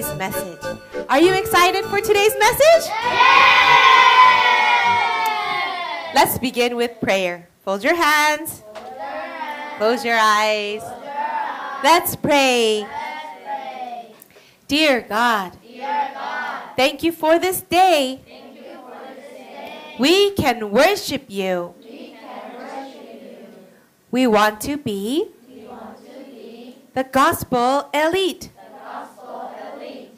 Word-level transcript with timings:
today's 0.00 0.16
message. 0.16 0.78
Are 1.08 1.20
you 1.20 1.34
excited 1.34 1.84
for 1.84 2.00
today's 2.00 2.32
message? 2.38 2.90
Let's 6.14 6.38
begin 6.38 6.76
with 6.76 7.00
prayer. 7.00 7.48
Fold 7.64 7.84
your 7.84 7.94
hands. 7.94 8.62
Close 9.76 10.04
your 10.04 10.18
eyes. 10.18 10.82
Let's 11.84 12.16
pray. 12.16 12.86
Dear 14.68 15.02
God, 15.02 15.52
thank 16.76 17.02
you 17.02 17.12
for 17.12 17.38
this 17.38 17.60
day. 17.60 18.20
We 19.98 20.30
can 20.30 20.70
worship 20.70 21.24
you. 21.28 21.74
We 24.10 24.26
want 24.26 24.60
to 24.62 24.78
be 24.78 25.26
the 26.94 27.04
gospel 27.04 27.90
elite 27.92 28.50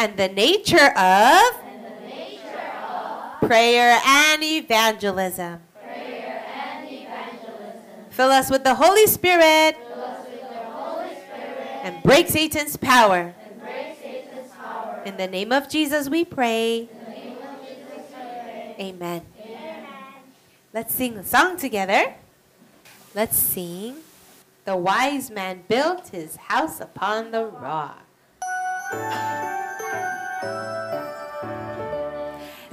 And 0.00 0.16
the 0.16 0.28
nature 0.28 0.96
of, 0.96 1.60
prayer, 3.42 4.00
and 4.02 4.42
evangelism. 4.42 5.60
Fill 8.08 8.30
us 8.30 8.50
with 8.50 8.64
the 8.64 8.74
Holy 8.74 9.06
Spirit. 9.06 9.76
And 11.82 12.02
break 12.02 12.28
Satan's 12.28 12.78
power. 12.78 13.34
In 15.04 15.18
the 15.18 15.26
name 15.26 15.52
of 15.52 15.68
Jesus 15.68 16.08
we 16.08 16.24
pray. 16.24 16.88
Amen. 18.80 19.20
Let's 20.72 20.94
sing 20.94 21.18
a 21.18 21.24
song 21.24 21.58
together. 21.58 22.14
Let's 23.14 23.36
sing. 23.36 23.96
The 24.64 24.76
wise 24.76 25.30
man 25.30 25.64
built 25.68 26.08
his 26.08 26.36
house 26.36 26.80
upon 26.80 27.32
the 27.32 27.44
rock. 27.44 28.00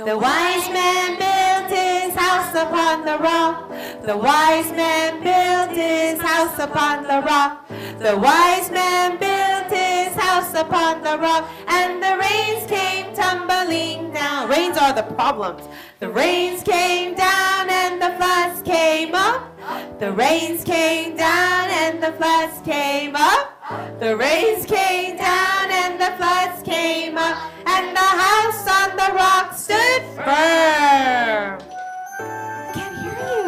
The 0.07 0.17
wise 0.17 0.69
man 0.69 1.19
built 1.19 1.69
his 1.69 2.15
house 2.15 2.55
upon 2.55 3.03
the 3.03 3.17
rock. 3.17 3.69
The 4.03 4.15
wise 4.15 4.71
man 4.71 5.21
built 5.21 5.75
his 5.75 6.21
house 6.21 6.57
upon 6.59 7.03
the 7.03 7.21
rock. 7.27 7.67
The 7.99 8.15
wise 8.15 8.71
man 8.71 9.19
built 9.19 9.69
his 9.69 10.15
house 10.15 10.53
upon 10.53 11.03
the 11.03 11.17
rock. 11.17 11.49
And 11.67 12.01
the 12.01 12.17
rains 12.23 12.65
came 12.67 13.13
tumbling 13.15 14.13
down. 14.13 14.47
Rains 14.47 14.77
are 14.77 14.93
the 14.93 15.03
problems. 15.03 15.67
The 15.99 16.09
rains 16.09 16.63
came 16.63 17.13
down 17.13 17.69
and 17.69 18.01
the 18.01 18.15
floods 18.15 18.61
came 18.61 19.13
up. 19.13 19.99
The 19.99 20.13
rains 20.13 20.63
came 20.63 21.17
down 21.17 21.69
and 21.69 22.01
the 22.01 22.13
floods 22.13 22.61
came 22.61 23.13
up. 23.13 23.99
The 23.99 24.15
rains 24.15 24.65
came 24.65 25.17
down 25.17 25.69
and 25.69 25.99
the 25.99 26.15
floods 26.15 26.63
came 26.63 27.17
up. 27.17 27.51
And 27.65 27.93
the 27.93 28.06
firm. 30.17 31.59
I 31.59 32.71
can't 32.73 32.97
hear 33.01 33.19
you. 33.33 33.45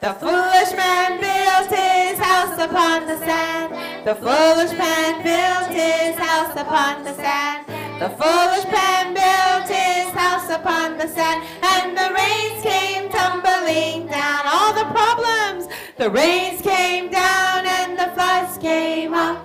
The 0.00 0.12
foolish 0.14 0.72
man 0.74 1.20
built 1.20 1.70
his 1.70 2.18
house 2.18 2.58
upon 2.58 3.06
the 3.06 3.18
sand. 3.18 3.74
The 4.06 4.14
foolish 4.14 4.72
man 4.76 5.22
built 5.22 5.70
his 5.70 6.16
house 6.16 6.54
upon 6.56 7.04
the 7.04 7.14
sand. 7.14 7.66
The 8.00 8.10
foolish 8.10 8.66
man 8.72 9.14
built 9.14 9.68
his 9.68 10.10
house 10.14 10.50
upon 10.50 10.98
the 10.98 11.08
sand. 11.08 11.44
And 11.62 11.96
the 11.96 12.12
rains 12.14 12.62
came 12.62 13.08
tumbling 13.10 14.06
down. 14.06 14.46
All 14.46 14.72
the 14.72 14.86
problems. 14.92 15.68
The 15.96 16.10
rains 16.10 16.62
came 16.62 17.10
down 17.10 17.66
and 17.66 17.98
the 17.98 18.08
floods 18.14 18.58
came 18.58 19.14
up. 19.14 19.44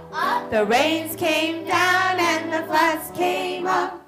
The 0.51 0.66
rains 0.66 1.16
came 1.16 1.66
down 1.66 2.19
and 2.19 2.53
the 2.53 2.63
floods 2.67 3.11
came 3.17 3.66
up. 3.66 4.03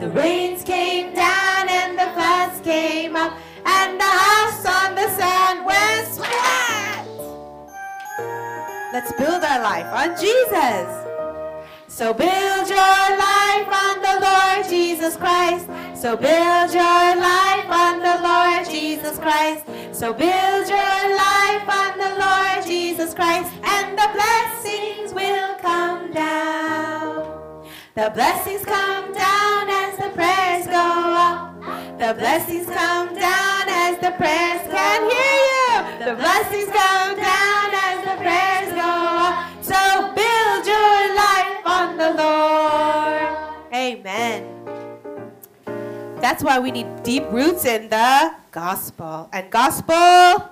The 0.00 0.08
rains 0.08 0.64
came 0.64 1.14
down 1.14 1.68
and 1.68 1.98
the 1.98 2.10
floods 2.14 2.58
came 2.60 3.16
up. 3.16 3.36
And 3.66 4.00
the 4.00 4.04
house 4.04 4.64
on 4.64 4.94
the 4.94 5.06
sand 5.10 5.66
went 5.66 6.08
splat. 6.08 7.06
Let's 8.94 9.12
build 9.12 9.44
our 9.44 9.60
life 9.60 9.92
on 9.92 10.18
Jesus. 10.18 10.88
So 11.86 12.14
build 12.14 12.66
your 12.70 13.00
life 13.28 13.68
on 13.68 14.00
the 14.00 14.16
Lord 14.24 14.66
Jesus 14.70 15.18
Christ. 15.18 15.66
So 15.94 16.16
build 16.16 16.72
your 16.72 17.16
life 17.20 17.68
on 17.68 17.98
the 18.00 18.16
Lord 18.22 18.70
Jesus 18.70 19.18
Christ. 19.18 19.66
So 19.92 20.14
build 20.14 20.66
your 20.66 21.00
life 21.26 21.68
on 21.68 21.98
the 21.98 22.16
Lord 22.18 22.66
Jesus 22.66 23.12
Christ. 23.12 23.52
And 23.64 23.98
the 23.98 24.08
blessings 24.14 25.12
will 25.12 25.56
come 25.56 26.10
down. 26.14 27.66
The 27.94 28.10
blessings 28.14 28.64
come 28.64 29.12
down 29.12 29.59
the 30.00 30.08
prayers 30.16 30.66
go 30.66 30.88
up. 31.26 31.60
The 31.98 32.14
blessings 32.14 32.66
come 32.66 33.14
down 33.14 33.64
as 33.68 33.98
the 34.00 34.12
prayers 34.16 34.64
can 34.72 35.00
hear 35.12 35.36
you. 35.44 36.06
The 36.06 36.14
blessings 36.16 36.72
come 36.72 37.16
down 37.20 37.68
as 37.86 37.98
the 38.08 38.16
prayers 38.16 38.72
go 38.72 38.92
up. 39.28 39.34
So 39.60 39.76
build 40.16 40.64
your 40.64 41.00
life 41.14 41.60
on 41.66 41.98
the 41.98 42.10
Lord. 42.16 43.28
Amen. 43.74 44.48
That's 46.20 46.42
why 46.42 46.58
we 46.58 46.70
need 46.70 47.02
deep 47.02 47.24
roots 47.30 47.66
in 47.66 47.90
the 47.90 48.34
gospel. 48.50 49.28
And 49.34 49.50
gospel 49.50 50.48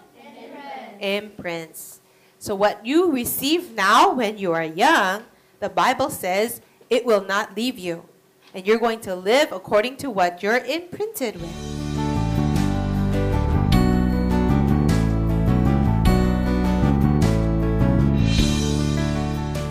imprints. 1.00 2.00
So 2.38 2.54
what 2.54 2.84
you 2.84 3.10
receive 3.10 3.72
now 3.74 4.12
when 4.12 4.36
you 4.36 4.52
are 4.52 4.64
young, 4.64 5.24
the 5.60 5.70
Bible 5.70 6.10
says 6.10 6.60
it 6.90 7.06
will 7.06 7.24
not 7.24 7.56
leave 7.56 7.78
you. 7.78 8.04
And 8.54 8.66
you're 8.66 8.78
going 8.78 9.00
to 9.00 9.14
live 9.14 9.52
according 9.52 9.96
to 9.98 10.10
what 10.10 10.42
you're 10.42 10.58
imprinted 10.58 11.40
with. 11.40 11.78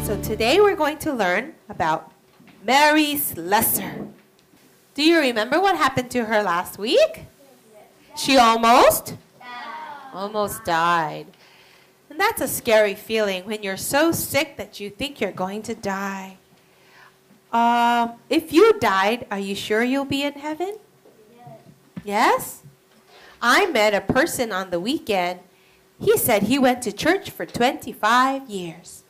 So 0.05 0.21
today 0.21 0.61
we're 0.61 0.75
going 0.75 0.99
to 0.99 1.11
learn 1.11 1.55
about 1.69 2.11
Mary 2.63 3.17
Slessor. 3.17 4.07
Do 4.93 5.03
you 5.03 5.19
remember 5.19 5.59
what 5.59 5.75
happened 5.75 6.11
to 6.11 6.25
her 6.25 6.43
last 6.43 6.77
week? 6.77 7.25
She 8.15 8.37
almost? 8.37 9.15
Almost 10.13 10.63
died. 10.65 11.27
And 12.09 12.19
that's 12.19 12.41
a 12.41 12.47
scary 12.47 12.95
feeling 12.95 13.45
when 13.45 13.63
you're 13.63 13.77
so 13.77 14.11
sick 14.11 14.57
that 14.57 14.79
you 14.79 14.89
think 14.89 15.19
you're 15.19 15.31
going 15.31 15.61
to 15.63 15.75
die. 15.75 16.37
Um, 17.51 18.13
if 18.29 18.51
you 18.51 18.77
died, 18.79 19.25
are 19.31 19.39
you 19.39 19.55
sure 19.55 19.83
you'll 19.83 20.05
be 20.05 20.23
in 20.23 20.33
heaven? 20.33 20.75
Yes. 21.35 21.59
Yes? 22.03 22.63
I 23.41 23.67
met 23.67 23.93
a 23.93 24.01
person 24.01 24.51
on 24.51 24.69
the 24.69 24.79
weekend. 24.79 25.39
He 25.99 26.17
said 26.17 26.43
he 26.43 26.59
went 26.59 26.81
to 26.83 26.91
church 26.91 27.29
for 27.29 27.45
25 27.45 28.49
years. 28.49 29.03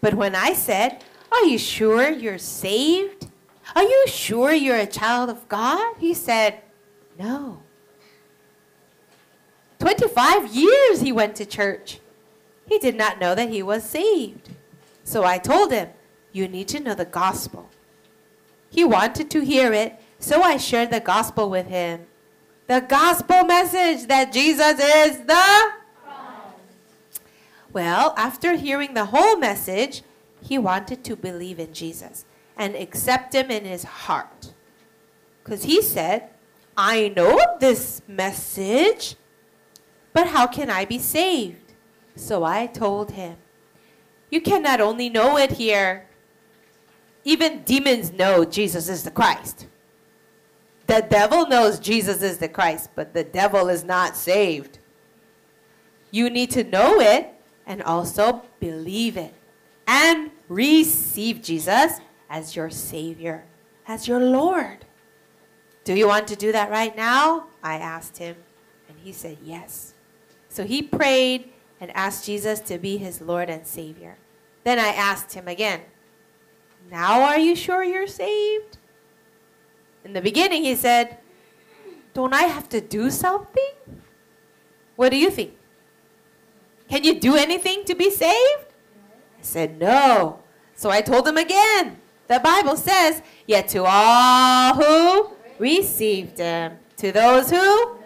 But 0.00 0.14
when 0.14 0.34
I 0.34 0.52
said, 0.52 1.02
Are 1.32 1.44
you 1.44 1.58
sure 1.58 2.10
you're 2.10 2.38
saved? 2.38 3.28
Are 3.74 3.82
you 3.82 4.04
sure 4.06 4.52
you're 4.52 4.76
a 4.76 4.86
child 4.86 5.30
of 5.30 5.48
God? 5.48 5.94
He 5.98 6.14
said, 6.14 6.62
No. 7.18 7.62
25 9.78 10.54
years 10.54 11.00
he 11.00 11.12
went 11.12 11.36
to 11.36 11.46
church. 11.46 12.00
He 12.66 12.78
did 12.78 12.94
not 12.94 13.18
know 13.18 13.34
that 13.34 13.48
he 13.48 13.62
was 13.62 13.82
saved. 13.82 14.50
So 15.04 15.24
I 15.24 15.38
told 15.38 15.72
him, 15.72 15.88
You 16.32 16.48
need 16.48 16.68
to 16.68 16.80
know 16.80 16.94
the 16.94 17.04
gospel. 17.04 17.68
He 18.70 18.84
wanted 18.84 19.30
to 19.30 19.40
hear 19.40 19.72
it, 19.72 20.00
so 20.18 20.42
I 20.42 20.56
shared 20.56 20.90
the 20.90 21.00
gospel 21.00 21.50
with 21.50 21.66
him. 21.66 22.06
The 22.66 22.80
gospel 22.80 23.44
message 23.44 24.06
that 24.06 24.32
Jesus 24.32 24.78
is 24.78 25.18
the 25.24 25.72
well, 27.72 28.14
after 28.16 28.56
hearing 28.56 28.94
the 28.94 29.06
whole 29.06 29.36
message, 29.36 30.02
he 30.42 30.58
wanted 30.58 31.04
to 31.04 31.14
believe 31.14 31.60
in 31.60 31.72
Jesus 31.72 32.24
and 32.56 32.74
accept 32.74 33.34
him 33.34 33.50
in 33.50 33.64
his 33.64 33.84
heart. 33.84 34.52
Because 35.42 35.64
he 35.64 35.80
said, 35.80 36.30
I 36.76 37.12
know 37.14 37.38
this 37.60 38.02
message, 38.08 39.14
but 40.12 40.28
how 40.28 40.46
can 40.46 40.68
I 40.68 40.84
be 40.84 40.98
saved? 40.98 41.74
So 42.16 42.42
I 42.42 42.66
told 42.66 43.12
him, 43.12 43.36
You 44.30 44.40
cannot 44.40 44.80
only 44.80 45.08
know 45.08 45.38
it 45.38 45.52
here, 45.52 46.08
even 47.24 47.62
demons 47.62 48.12
know 48.12 48.44
Jesus 48.44 48.88
is 48.88 49.02
the 49.02 49.10
Christ. 49.10 49.66
The 50.86 51.06
devil 51.08 51.46
knows 51.46 51.78
Jesus 51.78 52.22
is 52.22 52.38
the 52.38 52.48
Christ, 52.48 52.90
but 52.94 53.14
the 53.14 53.24
devil 53.24 53.68
is 53.68 53.84
not 53.84 54.16
saved. 54.16 54.78
You 56.10 56.30
need 56.30 56.50
to 56.52 56.64
know 56.64 57.00
it 57.00 57.32
and 57.66 57.82
also 57.82 58.42
believe 58.58 59.16
it 59.16 59.34
and 59.86 60.30
receive 60.48 61.42
Jesus 61.42 62.00
as 62.28 62.56
your 62.56 62.70
Savior, 62.70 63.44
as 63.86 64.08
your 64.08 64.20
Lord. 64.20 64.84
Do 65.84 65.94
you 65.94 66.08
want 66.08 66.26
to 66.28 66.36
do 66.36 66.52
that 66.52 66.70
right 66.70 66.96
now? 66.96 67.46
I 67.62 67.76
asked 67.76 68.18
him, 68.18 68.36
and 68.88 68.98
he 68.98 69.12
said 69.12 69.38
yes. 69.42 69.94
So 70.48 70.64
he 70.64 70.82
prayed 70.82 71.50
and 71.80 71.90
asked 71.96 72.26
Jesus 72.26 72.60
to 72.60 72.78
be 72.78 72.96
his 72.96 73.20
Lord 73.20 73.48
and 73.48 73.66
Savior. 73.66 74.16
Then 74.64 74.78
I 74.78 74.88
asked 74.88 75.32
him 75.34 75.48
again, 75.48 75.82
Now 76.88 77.22
are 77.22 77.38
you 77.38 77.56
sure 77.56 77.82
you're 77.82 78.06
saved? 78.06 78.78
In 80.04 80.12
the 80.12 80.20
beginning, 80.20 80.64
he 80.64 80.74
said, 80.74 81.18
Don't 82.14 82.32
I 82.32 82.42
have 82.42 82.68
to 82.70 82.80
do 82.80 83.10
something? 83.10 83.72
What 84.96 85.10
do 85.10 85.16
you 85.16 85.30
think? 85.30 85.56
Can 86.88 87.04
you 87.04 87.18
do 87.18 87.36
anything 87.36 87.84
to 87.84 87.94
be 87.94 88.10
saved? 88.10 88.66
I 89.38 89.42
said, 89.42 89.78
No. 89.78 90.40
So 90.74 90.90
I 90.90 91.00
told 91.00 91.26
him 91.28 91.36
again. 91.36 91.98
The 92.26 92.40
Bible 92.40 92.76
says, 92.76 93.22
Yet 93.46 93.68
to 93.68 93.84
all 93.84 94.74
who 94.74 95.32
received 95.58 96.38
him, 96.38 96.78
to 96.96 97.12
those 97.12 97.50
who 97.50 97.96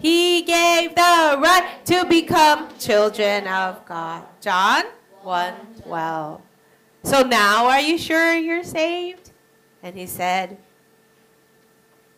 he 0.00 0.42
gave 0.42 0.94
the 0.94 1.36
right 1.38 1.84
to 1.84 2.06
become 2.06 2.68
children 2.78 3.46
of 3.46 3.84
God. 3.84 4.24
John 4.40 4.84
1 5.22 5.54
12. 5.82 6.40
So 7.02 7.22
now 7.22 7.66
are 7.66 7.80
you 7.80 7.98
sure 7.98 8.34
you're 8.34 8.64
saved? 8.64 9.30
And 9.82 9.96
he 9.96 10.06
said, 10.06 10.58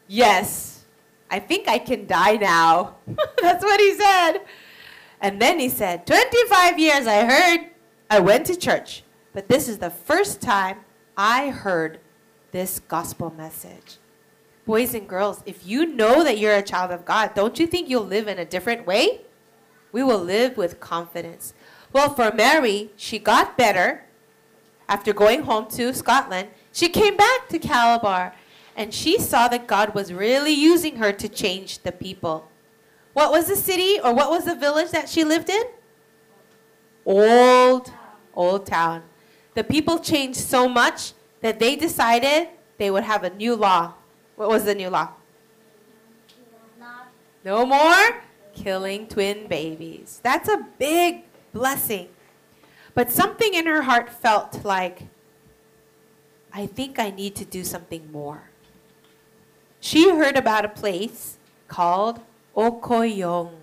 Yes, 0.08 0.84
I 1.31 1.38
think 1.38 1.69
I 1.69 1.79
can 1.79 2.06
die 2.06 2.37
now. 2.37 2.96
That's 3.40 3.64
what 3.64 3.81
he 3.81 3.94
said. 3.94 4.38
And 5.20 5.40
then 5.40 5.58
he 5.61 5.69
said, 5.69 6.06
25 6.06 6.79
years 6.79 7.06
I 7.06 7.25
heard, 7.25 7.70
I 8.11 8.19
went 8.19 8.46
to 8.46 8.56
church, 8.56 9.05
but 9.32 9.49
this 9.49 9.69
is 9.69 9.79
the 9.79 9.88
first 9.88 10.43
time 10.43 10.81
I 11.17 11.50
heard 11.50 12.00
this 12.50 12.81
gospel 12.81 13.32
message. 13.35 13.99
Boys 14.67 14.94
and 14.94 15.08
girls, 15.08 15.43
if 15.46 15.67
you 15.67 15.87
know 15.87 16.23
that 16.23 16.38
you're 16.38 16.55
a 16.55 16.62
child 16.62 16.90
of 16.90 17.05
God, 17.05 17.35
don't 17.35 17.58
you 17.58 17.67
think 17.67 17.88
you'll 17.88 18.05
live 18.05 18.28
in 18.28 18.38
a 18.38 18.44
different 18.44 18.87
way? 18.87 19.23
We 19.93 20.02
will 20.02 20.23
live 20.23 20.56
with 20.56 20.81
confidence. 20.81 21.55
Well, 21.93 22.14
for 22.14 22.32
Mary, 22.32 22.90
she 22.96 23.19
got 23.19 23.56
better 23.56 24.05
after 24.92 25.14
going 25.14 25.42
home 25.44 25.66
to 25.70 25.94
Scotland. 25.94 26.48
She 26.70 26.90
came 26.90 27.16
back 27.16 27.48
to 27.48 27.58
Calabar 27.58 28.34
and 28.76 28.92
she 28.92 29.18
saw 29.18 29.48
that 29.48 29.66
God 29.66 29.94
was 29.94 30.12
really 30.12 30.52
using 30.52 30.96
her 30.96 31.12
to 31.12 31.28
change 31.30 31.78
the 31.78 31.92
people. 31.92 32.46
What 33.14 33.32
was 33.32 33.46
the 33.46 33.56
city 33.56 33.98
or 34.04 34.12
what 34.14 34.28
was 34.28 34.44
the 34.44 34.54
village 34.54 34.90
that 34.90 35.08
she 35.08 35.24
lived 35.24 35.48
in? 35.48 35.64
Old, 37.06 37.90
old 38.34 38.66
town. 38.66 39.02
The 39.54 39.64
people 39.64 39.98
changed 39.98 40.40
so 40.40 40.68
much 40.68 41.14
that 41.40 41.58
they 41.58 41.74
decided 41.74 42.48
they 42.76 42.90
would 42.90 43.04
have 43.04 43.24
a 43.24 43.30
new 43.30 43.56
law. 43.56 43.94
What 44.36 44.50
was 44.50 44.64
the 44.64 44.74
new 44.74 44.90
law? 44.90 45.08
No 47.44 47.64
more 47.64 48.22
killing 48.54 49.08
twin 49.08 49.46
babies. 49.46 50.20
That's 50.22 50.48
a 50.50 50.66
big 50.78 51.24
blessing. 51.52 52.08
But 52.94 53.10
something 53.10 53.54
in 53.54 53.66
her 53.66 53.82
heart 53.82 54.10
felt 54.10 54.64
like, 54.64 55.08
I 56.52 56.66
think 56.66 56.98
I 56.98 57.10
need 57.10 57.34
to 57.36 57.44
do 57.44 57.64
something 57.64 58.10
more. 58.12 58.50
She 59.80 60.10
heard 60.10 60.36
about 60.36 60.64
a 60.64 60.68
place 60.68 61.38
called 61.68 62.20
Okoyong. 62.56 63.54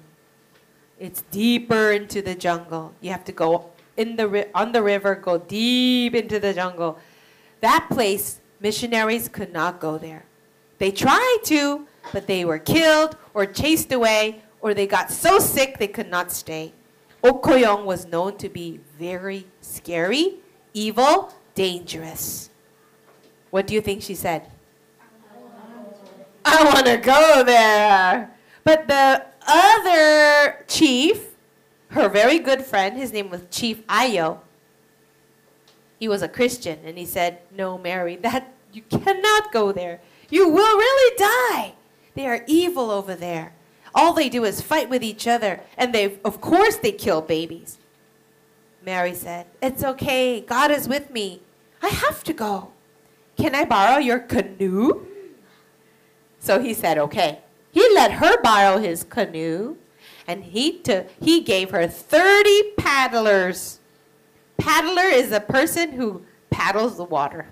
It's 1.00 1.22
deeper 1.30 1.92
into 1.92 2.22
the 2.22 2.36
jungle. 2.36 2.94
You 3.00 3.12
have 3.12 3.24
to 3.26 3.32
go 3.32 3.70
in 3.96 4.16
the 4.16 4.48
on 4.56 4.72
the 4.72 4.82
river, 4.82 5.16
go 5.16 5.38
deep 5.38 6.16
into 6.16 6.40
the 6.40 6.54
jungle. 6.54 6.98
That 7.62 7.88
place, 7.92 8.42
missionaries 8.60 9.30
could 9.30 9.54
not 9.54 9.80
go 9.80 9.98
there. 9.98 10.26
They 10.78 10.92
tried 10.92 11.40
to, 11.46 11.86
but 12.12 12.26
they 12.26 12.44
were 12.46 12.60
killed 12.60 13.16
or 13.34 13.46
chased 13.46 13.92
away, 13.92 14.42
or 14.62 14.74
they 14.74 14.88
got 14.88 15.12
so 15.12 15.40
sick 15.40 15.78
they 15.78 15.88
could 15.88 16.10
not 16.10 16.32
stay. 16.32 16.74
Okoyong 17.24 17.86
was 17.86 18.06
known 18.06 18.38
to 18.38 18.50
be 18.50 18.80
very 18.98 19.46
scary, 19.62 20.36
evil, 20.74 21.34
dangerous. 21.54 22.50
What 23.50 23.68
do 23.68 23.74
you 23.74 23.82
think 23.82 24.02
she 24.02 24.16
said? 24.16 24.50
I 26.46 26.64
want 26.64 26.86
to 26.86 26.98
go 26.98 27.44
there. 27.44 28.32
But 28.64 28.88
the 28.88 29.26
other 29.48 30.66
chief, 30.68 31.36
her 31.90 32.08
very 32.08 32.40
good 32.40 32.64
friend, 32.64 32.98
his 32.98 33.12
name 33.12 33.30
was 33.30 33.42
Chief 33.50 33.86
Ayo, 33.88 34.40
he 36.00 36.08
was 36.08 36.22
a 36.22 36.30
Christian, 36.30 36.80
and 36.86 36.98
he 36.98 37.06
said, 37.06 37.40
No, 37.52 37.78
Mary, 37.78 38.16
that 38.22 38.54
you 38.72 38.84
cannot 38.84 39.52
go 39.52 39.72
there. 39.72 40.00
You 40.30 40.48
will 40.48 40.78
really 40.78 41.18
die. 41.18 41.74
They 42.14 42.28
are 42.28 42.44
evil 42.48 42.92
over 42.92 43.16
there. 43.16 43.54
All 44.00 44.14
they 44.14 44.30
do 44.30 44.46
is 44.46 44.62
fight 44.62 44.88
with 44.90 45.04
each 45.04 45.28
other, 45.28 45.60
and 45.78 45.94
they, 45.94 46.20
of 46.24 46.40
course, 46.40 46.78
they 46.78 46.94
kill 46.94 47.22
babies. 47.22 47.78
Mary 48.82 49.14
said, 49.14 49.48
It's 49.62 49.84
okay. 49.84 50.40
God 50.40 50.72
is 50.72 50.88
with 50.88 51.12
me. 51.12 51.42
I 51.82 51.90
have 51.90 52.24
to 52.24 52.32
go. 52.32 52.72
Can 53.36 53.54
I 53.54 53.66
borrow 53.66 53.98
your 53.98 54.20
canoe? 54.20 55.06
So 56.40 56.62
he 56.62 56.74
said, 56.74 56.98
Okay. 56.98 57.40
He 57.72 57.82
let 57.94 58.14
her 58.14 58.42
borrow 58.42 58.78
his 58.78 59.04
canoe, 59.04 59.76
and 60.26 60.46
he, 60.46 60.80
took, 60.80 61.08
he 61.22 61.42
gave 61.42 61.72
her 61.72 61.86
30 61.86 62.72
paddlers. 62.78 63.82
Paddler 64.58 65.10
is 65.12 65.34
a 65.34 65.42
person 65.42 65.92
who 65.92 66.24
paddles 66.50 66.96
the 66.96 67.04
water. 67.04 67.50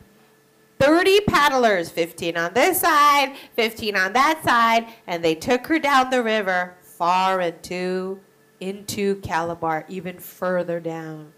30 0.79 1.22
paddlers, 1.22 1.89
15 1.89 2.38
on 2.38 2.53
this 2.53 2.81
side, 2.81 3.36
15 3.55 3.96
on 3.96 4.13
that 4.13 4.43
side, 4.43 4.88
and 5.07 5.24
they 5.24 5.36
took 5.36 5.65
her 5.67 5.79
down 5.79 6.10
the 6.10 6.22
river 6.22 6.75
far 6.81 7.41
into, 7.41 8.19
into 8.60 9.15
Calabar, 9.22 9.86
even 9.88 10.19
further 10.19 10.79
down. 10.79 11.34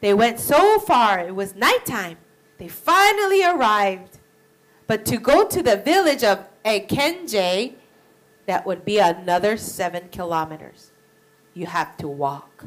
They 0.00 0.14
went 0.14 0.38
so 0.38 0.78
far, 0.78 1.18
it 1.20 1.34
was 1.34 1.54
nighttime. 1.54 2.18
They 2.58 2.68
finally 2.68 3.44
arrived. 3.44 4.18
But 4.86 5.04
to 5.06 5.18
go 5.18 5.46
to 5.46 5.62
the 5.62 5.76
village 5.76 6.24
of 6.24 6.46
Ekenje, 6.64 7.74
that 8.46 8.66
would 8.66 8.84
be 8.84 8.98
another 8.98 9.56
seven 9.56 10.08
kilometers. 10.10 10.92
You 11.54 11.66
have 11.66 11.96
to 11.98 12.08
walk. 12.08 12.66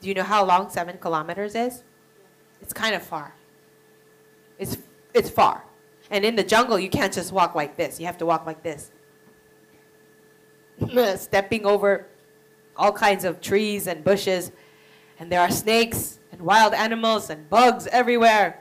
Do 0.00 0.08
you 0.08 0.14
know 0.14 0.22
how 0.22 0.44
long 0.44 0.70
seven 0.70 0.98
kilometers 0.98 1.54
is? 1.54 1.82
It's 2.60 2.72
kind 2.72 2.94
of 2.94 3.02
far. 3.02 3.34
It's, 4.58 4.78
it's 5.14 5.30
far. 5.30 5.64
And 6.10 6.24
in 6.24 6.36
the 6.36 6.42
jungle, 6.42 6.78
you 6.78 6.88
can't 6.88 7.12
just 7.12 7.32
walk 7.32 7.54
like 7.54 7.76
this. 7.76 8.00
You 8.00 8.06
have 8.06 8.18
to 8.18 8.26
walk 8.26 8.46
like 8.46 8.62
this. 8.62 8.90
Stepping 11.16 11.66
over 11.66 12.06
all 12.76 12.92
kinds 12.92 13.24
of 13.24 13.40
trees 13.40 13.86
and 13.86 14.04
bushes. 14.04 14.52
And 15.18 15.30
there 15.30 15.40
are 15.40 15.50
snakes 15.50 16.20
and 16.32 16.40
wild 16.40 16.74
animals 16.74 17.30
and 17.30 17.48
bugs 17.50 17.86
everywhere. 17.88 18.60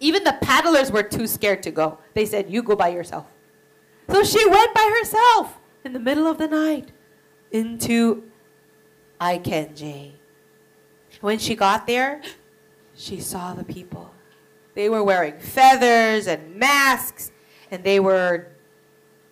Even 0.00 0.24
the 0.24 0.36
paddlers 0.42 0.92
were 0.92 1.02
too 1.02 1.26
scared 1.26 1.62
to 1.62 1.70
go. 1.70 1.98
They 2.12 2.26
said, 2.26 2.50
You 2.50 2.62
go 2.62 2.76
by 2.76 2.88
yourself. 2.88 3.26
So 4.10 4.22
she 4.22 4.46
went 4.48 4.74
by 4.74 4.94
herself 5.00 5.58
in 5.84 5.92
the 5.92 6.00
middle 6.00 6.26
of 6.26 6.38
the 6.38 6.48
night 6.48 6.92
into 7.50 8.24
Ikenje. 9.20 10.12
When 11.20 11.38
she 11.38 11.54
got 11.54 11.86
there, 11.86 12.20
she 12.94 13.20
saw 13.20 13.54
the 13.54 13.64
people. 13.64 14.13
They 14.74 14.88
were 14.88 15.04
wearing 15.04 15.38
feathers 15.38 16.26
and 16.26 16.56
masks, 16.56 17.30
and 17.70 17.84
they 17.84 18.00
were 18.00 18.48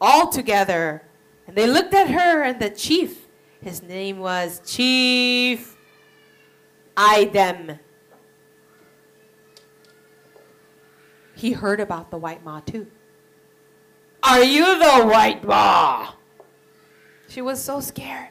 all 0.00 0.28
together. 0.28 1.02
And 1.46 1.56
they 1.56 1.66
looked 1.66 1.94
at 1.94 2.10
her 2.10 2.42
and 2.42 2.60
the 2.60 2.70
chief. 2.70 3.26
His 3.60 3.82
name 3.82 4.18
was 4.18 4.60
Chief 4.64 5.76
Idem. 6.96 7.78
He 11.34 11.52
heard 11.52 11.80
about 11.80 12.10
the 12.10 12.18
white 12.18 12.44
ma 12.44 12.60
too. 12.60 12.86
Are 14.22 14.42
you 14.42 14.78
the 14.78 15.06
white 15.06 15.44
ma? 15.44 16.12
She 17.28 17.42
was 17.42 17.62
so 17.62 17.80
scared. 17.80 18.28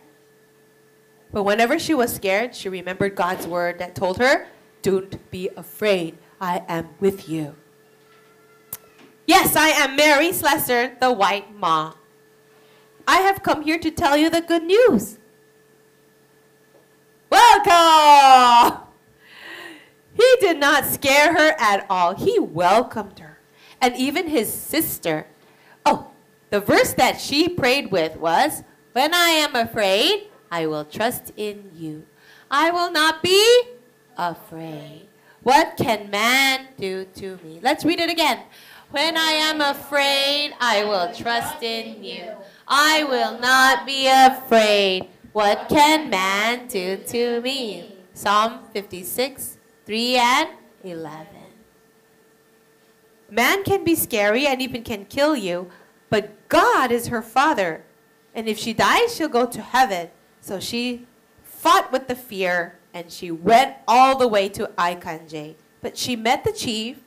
But 1.33 1.43
whenever 1.43 1.79
she 1.79 1.93
was 1.93 2.13
scared, 2.13 2.55
she 2.55 2.69
remembered 2.69 3.15
God's 3.15 3.47
word 3.47 3.79
that 3.79 3.95
told 3.95 4.17
her, 4.17 4.47
Don't 4.81 5.29
be 5.31 5.49
afraid. 5.57 6.17
I 6.41 6.63
am 6.67 6.89
with 6.99 7.29
you. 7.29 7.55
Yes, 9.27 9.55
I 9.55 9.69
am 9.69 9.95
Mary 9.95 10.33
Slessor, 10.33 10.97
the 10.99 11.13
White 11.13 11.55
Ma. 11.55 11.93
I 13.07 13.17
have 13.17 13.43
come 13.43 13.61
here 13.61 13.77
to 13.77 13.91
tell 13.91 14.17
you 14.17 14.31
the 14.31 14.41
good 14.41 14.63
news. 14.63 15.19
Welcome! 17.29 18.79
He 20.13 20.35
did 20.39 20.59
not 20.59 20.85
scare 20.85 21.33
her 21.33 21.55
at 21.59 21.85
all. 21.89 22.15
He 22.15 22.39
welcomed 22.39 23.19
her. 23.19 23.37
And 23.79 23.95
even 23.95 24.27
his 24.27 24.51
sister. 24.51 25.27
Oh, 25.85 26.11
the 26.49 26.59
verse 26.59 26.93
that 26.93 27.21
she 27.21 27.47
prayed 27.47 27.91
with 27.91 28.17
was, 28.17 28.63
When 28.93 29.13
I 29.13 29.29
am 29.29 29.55
afraid, 29.55 30.29
I 30.51 30.65
will 30.65 30.85
trust 30.85 31.31
in 31.37 31.71
you. 31.75 32.05
I 32.49 32.71
will 32.71 32.91
not 32.91 33.23
be 33.23 33.61
afraid. 34.17 35.10
What 35.43 35.75
can 35.75 36.11
man 36.11 36.67
do 36.77 37.05
to 37.15 37.39
me? 37.43 37.59
Let's 37.63 37.83
read 37.83 37.99
it 37.99 38.11
again. 38.11 38.41
When 38.91 39.17
I 39.17 39.31
am 39.31 39.59
afraid, 39.59 40.53
I 40.59 40.83
will 40.83 41.13
trust 41.15 41.63
in 41.63 42.03
you. 42.03 42.33
I 42.67 43.03
will 43.03 43.39
not 43.39 43.85
be 43.85 44.07
afraid. 44.07 45.07
What 45.31 45.67
can 45.67 46.09
man 46.09 46.67
do 46.67 46.97
to 46.97 47.41
me? 47.41 47.95
Psalm 48.13 48.59
56, 48.71 49.57
3 49.85 50.15
and 50.17 50.49
11. 50.83 51.27
Man 53.31 53.63
can 53.63 53.83
be 53.83 53.95
scary 53.95 54.45
and 54.45 54.61
even 54.61 54.83
can 54.83 55.05
kill 55.05 55.35
you, 55.35 55.71
but 56.09 56.49
God 56.49 56.91
is 56.91 57.07
her 57.07 57.21
father. 57.21 57.83
And 58.35 58.47
if 58.47 58.59
she 58.59 58.73
dies, 58.73 59.15
she'll 59.15 59.29
go 59.29 59.47
to 59.47 59.61
heaven. 59.61 60.09
So 60.41 60.59
she 60.59 61.07
fought 61.43 61.91
with 61.91 62.07
the 62.07 62.15
fear 62.15 62.77
and 62.93 63.11
she 63.11 63.31
went 63.31 63.75
all 63.87 64.17
the 64.17 64.27
way 64.27 64.49
to 64.49 64.67
Aikanje. 64.77 65.55
But 65.81 65.97
she 65.97 66.15
met 66.15 66.43
the 66.43 66.51
chief, 66.51 66.99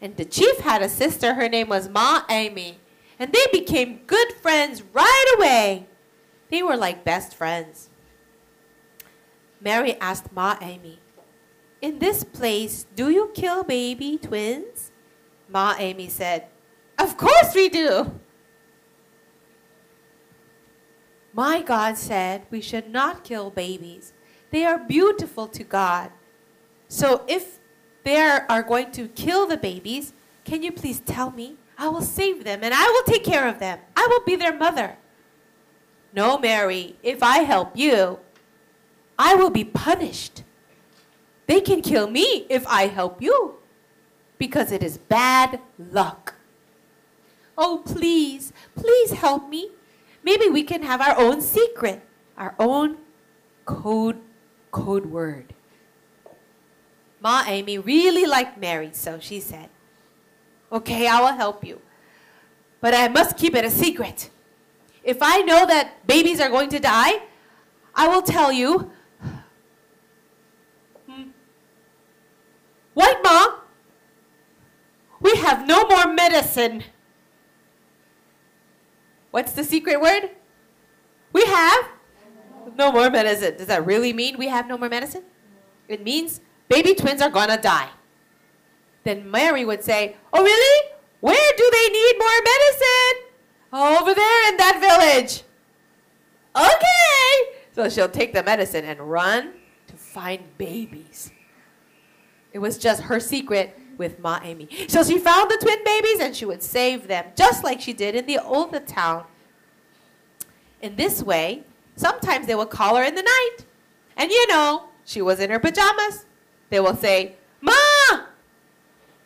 and 0.00 0.16
the 0.16 0.24
chief 0.24 0.58
had 0.58 0.82
a 0.82 0.88
sister. 0.88 1.34
Her 1.34 1.48
name 1.48 1.68
was 1.68 1.88
Ma 1.88 2.22
Amy. 2.28 2.78
And 3.18 3.32
they 3.32 3.46
became 3.50 4.00
good 4.06 4.32
friends 4.42 4.82
right 4.92 5.34
away. 5.36 5.86
They 6.50 6.62
were 6.62 6.76
like 6.76 7.04
best 7.04 7.34
friends. 7.34 7.88
Mary 9.60 9.94
asked 10.00 10.32
Ma 10.32 10.56
Amy, 10.60 11.00
In 11.80 11.98
this 11.98 12.24
place, 12.24 12.86
do 12.94 13.08
you 13.08 13.30
kill 13.34 13.64
baby 13.64 14.18
twins? 14.18 14.92
Ma 15.48 15.74
Amy 15.78 16.08
said, 16.08 16.46
Of 16.98 17.16
course 17.16 17.54
we 17.54 17.68
do. 17.68 18.20
My 21.32 21.60
God 21.62 21.96
said 21.98 22.46
we 22.50 22.60
should 22.60 22.90
not 22.90 23.24
kill 23.24 23.50
babies. 23.50 24.12
They 24.50 24.64
are 24.64 24.78
beautiful 24.78 25.48
to 25.48 25.64
God. 25.64 26.10
So 26.88 27.24
if 27.28 27.58
they 28.04 28.16
are 28.16 28.62
going 28.62 28.92
to 28.92 29.08
kill 29.08 29.46
the 29.46 29.56
babies, 29.56 30.12
can 30.44 30.62
you 30.62 30.72
please 30.72 31.00
tell 31.00 31.30
me? 31.30 31.56
I 31.78 31.88
will 31.88 32.02
save 32.02 32.44
them 32.44 32.60
and 32.62 32.72
I 32.72 32.86
will 32.88 33.12
take 33.12 33.24
care 33.24 33.48
of 33.48 33.58
them. 33.58 33.80
I 33.96 34.06
will 34.08 34.24
be 34.24 34.36
their 34.36 34.56
mother. 34.56 34.96
No, 36.14 36.38
Mary, 36.38 36.96
if 37.02 37.22
I 37.22 37.38
help 37.40 37.76
you, 37.76 38.20
I 39.18 39.34
will 39.34 39.50
be 39.50 39.64
punished. 39.64 40.44
They 41.46 41.60
can 41.60 41.82
kill 41.82 42.08
me 42.08 42.46
if 42.48 42.66
I 42.66 42.86
help 42.86 43.20
you 43.20 43.56
because 44.38 44.72
it 44.72 44.82
is 44.82 44.98
bad 44.98 45.60
luck. 45.78 46.34
Oh, 47.58 47.82
please, 47.84 48.52
please 48.74 49.12
help 49.12 49.48
me. 49.48 49.70
Maybe 50.22 50.48
we 50.48 50.62
can 50.62 50.82
have 50.82 51.00
our 51.00 51.18
own 51.18 51.40
secret, 51.40 52.02
our 52.36 52.54
own 52.58 52.98
code, 53.64 54.20
code 54.76 55.06
word. 55.06 55.54
Ma 57.20 57.44
Amy 57.46 57.78
really 57.78 58.26
liked 58.26 58.58
Mary, 58.58 58.90
so 58.92 59.18
she 59.18 59.40
said, 59.40 59.70
Okay, 60.70 61.06
I 61.08 61.20
will 61.20 61.32
help 61.32 61.64
you. 61.64 61.80
But 62.82 62.92
I 62.92 63.08
must 63.08 63.38
keep 63.38 63.54
it 63.54 63.64
a 63.64 63.70
secret. 63.70 64.30
If 65.02 65.18
I 65.22 65.40
know 65.40 65.64
that 65.66 66.06
babies 66.06 66.40
are 66.40 66.50
going 66.50 66.68
to 66.70 66.78
die, 66.78 67.22
I 67.94 68.08
will 68.08 68.20
tell 68.20 68.52
you. 68.52 68.90
Hmm. 71.08 71.30
White 72.92 73.22
Mom, 73.24 73.60
we 75.20 75.36
have 75.36 75.66
no 75.66 75.84
more 75.88 76.12
medicine. 76.12 76.84
What's 79.30 79.52
the 79.52 79.64
secret 79.64 80.00
word? 80.00 80.30
We 81.32 81.44
have 81.46 81.95
no 82.76 82.92
more 82.92 83.10
medicine. 83.10 83.56
Does 83.56 83.66
that 83.66 83.86
really 83.86 84.12
mean 84.12 84.38
we 84.38 84.48
have 84.48 84.66
no 84.66 84.76
more 84.76 84.88
medicine? 84.88 85.22
It 85.88 86.02
means 86.02 86.40
baby 86.68 86.94
twins 86.94 87.22
are 87.22 87.30
gonna 87.30 87.60
die. 87.60 87.90
Then 89.04 89.30
Mary 89.30 89.64
would 89.64 89.84
say, 89.84 90.16
Oh, 90.32 90.42
really? 90.42 90.90
Where 91.20 91.52
do 91.56 91.70
they 91.72 91.88
need 91.88 92.14
more 92.18 92.42
medicine? 92.42 93.22
Over 93.72 94.14
there 94.14 94.48
in 94.48 94.56
that 94.56 94.78
village. 94.80 95.42
Okay. 96.56 97.56
So 97.72 97.88
she'll 97.88 98.08
take 98.08 98.32
the 98.32 98.42
medicine 98.42 98.84
and 98.84 99.00
run 99.00 99.52
to 99.86 99.94
find 99.94 100.42
babies. 100.56 101.30
It 102.52 102.58
was 102.58 102.78
just 102.78 103.02
her 103.02 103.20
secret 103.20 103.78
with 103.98 104.18
Ma 104.18 104.40
Amy. 104.42 104.68
So 104.88 105.02
she 105.04 105.18
found 105.18 105.50
the 105.50 105.58
twin 105.60 105.84
babies 105.84 106.20
and 106.20 106.34
she 106.34 106.44
would 106.44 106.62
save 106.62 107.06
them, 107.06 107.26
just 107.36 107.64
like 107.64 107.80
she 107.80 107.92
did 107.92 108.14
in 108.14 108.26
the 108.26 108.38
old 108.38 108.86
town. 108.86 109.24
In 110.80 110.96
this 110.96 111.22
way, 111.22 111.64
sometimes 111.96 112.46
they 112.46 112.54
would 112.54 112.70
call 112.70 112.96
her 112.96 113.02
in 113.02 113.14
the 113.14 113.22
night. 113.22 113.56
And 114.16 114.30
you 114.30 114.46
know, 114.46 114.88
she 115.04 115.20
was 115.20 115.40
in 115.40 115.50
her 115.50 115.58
pajamas. 115.58 116.26
They 116.70 116.80
will 116.80 116.96
say, 116.96 117.36
Ma, 117.60 117.72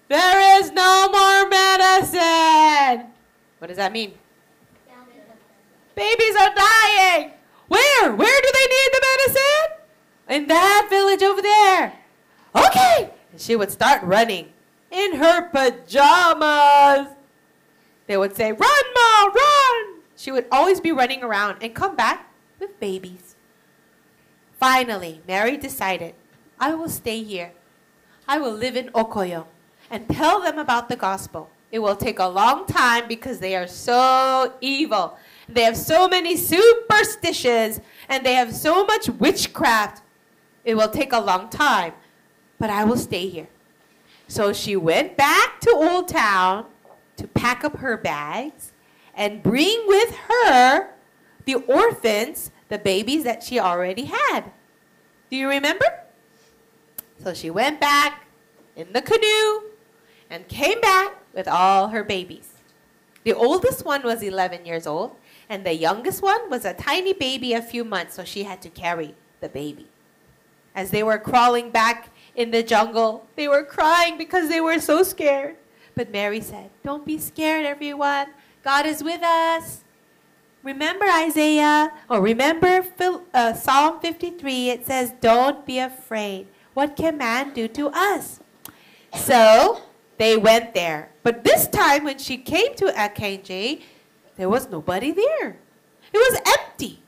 there 0.09 0.61
is 0.61 0.73
no 0.73 1.09
more 1.11 1.49
medicine. 1.49 3.11
What 3.59 3.69
does 3.69 3.77
that 3.77 3.93
mean? 3.93 4.15
Babies 5.95 6.37
are 6.37 6.55
dying. 6.55 7.33
Where? 7.69 8.15
Where 8.15 8.41
do 8.41 8.51
they 8.53 8.67
need 8.67 8.91
the 8.93 9.07
medicine? 9.13 9.77
In 10.31 10.49
that 10.49 10.87
village 10.89 11.23
over 11.23 11.43
there. 11.43 11.93
Okay. 12.55 13.11
And 13.33 13.41
she 13.41 13.55
would 13.55 13.71
start 13.71 14.03
running 14.03 14.53
in 14.91 15.17
her 15.17 15.49
pajamas. 15.51 17.09
They 18.07 18.17
would 18.17 18.35
say, 18.35 18.53
Run, 18.53 18.85
Ma, 18.95 19.25
run. 19.27 20.01
She 20.17 20.33
would 20.33 20.47
always 20.51 20.81
be 20.81 20.93
running 20.93 21.23
around 21.23 21.59
and 21.63 21.75
come 21.75 21.97
back 21.97 22.30
with 22.61 22.79
babies. 22.79 23.35
Finally, 24.59 25.23
Mary 25.27 25.57
decided, 25.57 26.15
I 26.59 26.75
will 26.75 26.91
stay 26.91 27.23
here. 27.23 27.53
I 28.29 28.39
will 28.39 28.53
live 28.53 28.77
in 28.77 28.91
Okoyong 28.91 29.47
and 29.91 30.09
tell 30.09 30.41
them 30.41 30.59
about 30.59 30.89
the 30.89 30.97
gospel. 30.97 31.51
It 31.73 31.79
will 31.79 31.97
take 31.97 32.19
a 32.19 32.27
long 32.27 32.67
time 32.67 33.09
because 33.09 33.39
they 33.39 33.57
are 33.57 33.67
so 33.67 34.53
evil. 34.61 35.17
They 35.49 35.63
have 35.63 35.77
so 35.77 36.09
many 36.09 36.37
superstitions 36.37 37.81
and 38.09 38.25
they 38.25 38.35
have 38.35 38.55
so 38.55 38.85
much 38.85 39.09
witchcraft. 39.09 40.03
It 40.65 40.75
will 40.75 40.91
take 40.91 41.13
a 41.13 41.21
long 41.21 41.49
time, 41.49 41.95
but 42.59 42.71
I 42.71 42.85
will 42.85 42.99
stay 42.99 43.29
here. 43.29 43.49
So 44.29 44.53
she 44.53 44.77
went 44.77 45.17
back 45.17 45.61
to 45.63 45.71
Old 45.71 46.09
Town 46.09 46.67
to 47.17 47.27
pack 47.27 47.65
up 47.65 47.79
her 47.79 47.97
bags 47.97 48.73
and 49.15 49.43
bring 49.43 49.85
with 49.87 50.15
her 50.29 50.91
the 51.45 51.55
orphans, 51.55 52.51
the 52.69 52.79
babies 52.79 53.25
that 53.25 53.43
she 53.43 53.59
already 53.59 54.05
had. 54.05 54.53
Do 55.31 55.37
you 55.37 55.49
remember? 55.49 55.87
So 57.23 57.35
she 57.35 57.51
went 57.51 57.81
back 57.81 58.27
in 58.77 58.93
the 58.93 59.03
canoe 59.03 59.71
and 60.31 60.49
came 60.49 60.81
back 60.81 61.17
with 61.35 61.49
all 61.49 61.89
her 61.89 62.05
babies. 62.05 62.55
The 63.25 63.35
oldest 63.35 63.85
one 63.85 64.03
was 64.03 64.23
11 64.23 64.65
years 64.65 64.87
old, 64.87 65.17
and 65.49 65.65
the 65.65 65.75
youngest 65.75 66.23
one 66.23 66.49
was 66.49 66.65
a 66.65 66.73
tiny 66.73 67.13
baby, 67.13 67.53
a 67.53 67.61
few 67.61 67.85
months, 67.85 68.15
so 68.15 68.25
she 68.25 68.45
had 68.45 68.63
to 68.63 68.71
carry 68.71 69.15
the 69.41 69.49
baby. 69.49 69.87
As 70.75 70.91
they 70.91 71.03
were 71.03 71.19
crawling 71.19 71.71
back 71.71 72.11
in 72.35 72.51
the 72.51 72.63
jungle. 72.63 73.27
They 73.37 73.49
were 73.49 73.65
crying 73.65 74.17
because 74.17 74.49
they 74.49 74.61
were 74.61 74.79
so 74.81 75.03
scared. 75.03 75.57
But 75.95 76.11
Mary 76.11 76.41
said, 76.41 76.71
Don't 76.83 77.05
be 77.05 77.19
scared, 77.19 77.67
everyone. 77.67 78.29
God 78.63 78.87
is 78.87 79.03
with 79.03 79.23
us. 79.23 79.85
Remember 80.63 81.07
Isaiah, 81.07 81.93
or 82.09 82.21
remember 82.21 82.85
uh, 83.33 83.55
Psalm 83.55 84.01
53, 84.01 84.71
it 84.71 84.87
says, 84.87 85.13
Don't 85.21 85.65
be 85.65 85.79
afraid. 85.79 86.49
What 86.75 86.97
can 86.97 87.17
man 87.17 87.55
do 87.55 87.67
to 87.69 87.89
us? 87.89 88.41
So 89.15 89.81
they 90.19 90.37
went 90.37 90.75
there. 90.75 91.13
But 91.23 91.45
this 91.45 91.67
time, 91.67 92.05
when 92.05 92.19
she 92.19 92.37
came 92.37 92.75
to 92.77 92.87
Akenji, 92.87 93.83
there 94.37 94.49
was 94.49 94.69
nobody 94.69 95.13
there. 95.13 95.57
It 96.13 96.19
was 96.19 96.41
empty. 96.59 97.03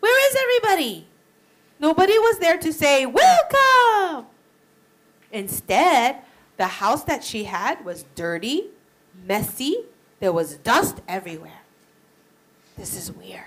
Where 0.00 0.30
is 0.30 0.36
everybody? 0.40 1.06
Nobody 1.78 2.18
was 2.18 2.38
there 2.38 2.58
to 2.58 2.72
say, 2.72 3.06
Welcome! 3.06 4.26
Instead, 5.32 6.16
the 6.56 6.66
house 6.66 7.04
that 7.04 7.22
she 7.22 7.44
had 7.44 7.84
was 7.84 8.04
dirty, 8.16 8.66
messy, 9.24 9.84
there 10.18 10.32
was 10.32 10.56
dust 10.56 11.00
everywhere. 11.06 11.59
This 12.80 12.96
is 12.96 13.12
weird. 13.12 13.44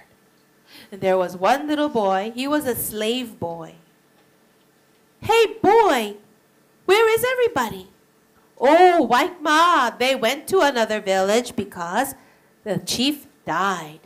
And 0.92 1.02
there 1.02 1.18
was 1.18 1.36
one 1.36 1.68
little 1.68 1.90
boy, 1.90 2.32
he 2.36 2.48
was 2.48 2.68
a 2.68 2.76
slave 2.76 3.40
boy. 3.40 3.74
Hey, 5.22 5.58
boy, 5.60 6.18
where 6.86 7.10
is 7.16 7.26
everybody? 7.26 7.90
Oh, 8.60 9.02
White 9.02 9.42
Ma, 9.42 9.90
they 9.90 10.14
went 10.14 10.48
to 10.50 10.60
another 10.60 11.02
village 11.02 11.56
because 11.56 12.14
the 12.64 12.78
chief 12.78 13.26
died. 13.44 14.02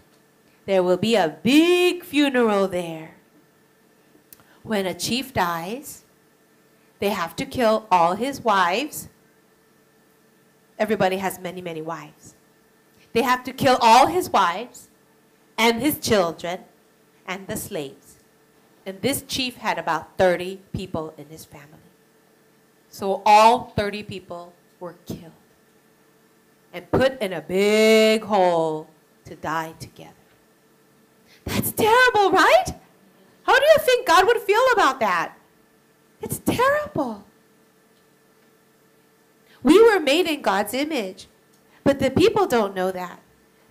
There 0.65 0.81
will 0.81 0.95
be 0.95 1.15
a 1.15 1.37
big 1.43 2.05
funeral 2.05 2.69
there 2.69 3.15
when 4.63 4.85
a 4.85 4.93
chief 4.93 5.33
dies, 5.33 6.05
they 6.99 7.09
have 7.09 7.35
to 7.35 7.45
kill 7.45 7.85
all 7.91 8.15
his 8.15 8.39
wives. 8.39 9.09
Everybody 10.79 11.17
has 11.17 11.37
many, 11.37 11.61
many 11.61 11.81
wives. 11.81 12.35
They 13.11 13.23
have 13.23 13.43
to 13.43 13.51
kill 13.51 13.77
all 13.81 14.07
his 14.07 14.29
wives 14.29 14.86
and 15.57 15.81
his 15.81 15.99
children 15.99 16.61
and 17.25 17.47
the 17.47 17.57
slaves. 17.57 18.15
And 18.85 19.01
this 19.01 19.23
chief 19.23 19.57
had 19.57 19.77
about 19.77 20.17
30 20.17 20.61
people 20.73 21.13
in 21.17 21.27
his 21.27 21.43
family. 21.43 21.79
So 22.89 23.21
all 23.25 23.73
30 23.75 24.03
people 24.03 24.53
were 24.79 24.95
killed 25.05 25.31
and 26.71 26.89
put 26.91 27.21
in 27.21 27.33
a 27.33 27.41
big 27.41 28.23
hole 28.23 28.87
to 29.25 29.35
die 29.35 29.73
together. 29.79 30.13
That's 31.45 31.71
terrible, 31.71 32.31
right? 32.31 32.65
How 33.43 33.57
do 33.57 33.65
you 33.65 33.77
think 33.79 34.07
God 34.07 34.25
would 34.25 34.39
feel 34.41 34.63
about 34.73 34.99
that? 34.99 35.37
It's 36.21 36.39
terrible. 36.39 37.25
We 39.63 39.81
were 39.81 39.99
made 39.99 40.27
in 40.27 40.41
God's 40.41 40.73
image, 40.73 41.27
but 41.83 41.99
the 41.99 42.11
people 42.11 42.47
don't 42.47 42.75
know 42.75 42.91
that. 42.91 43.21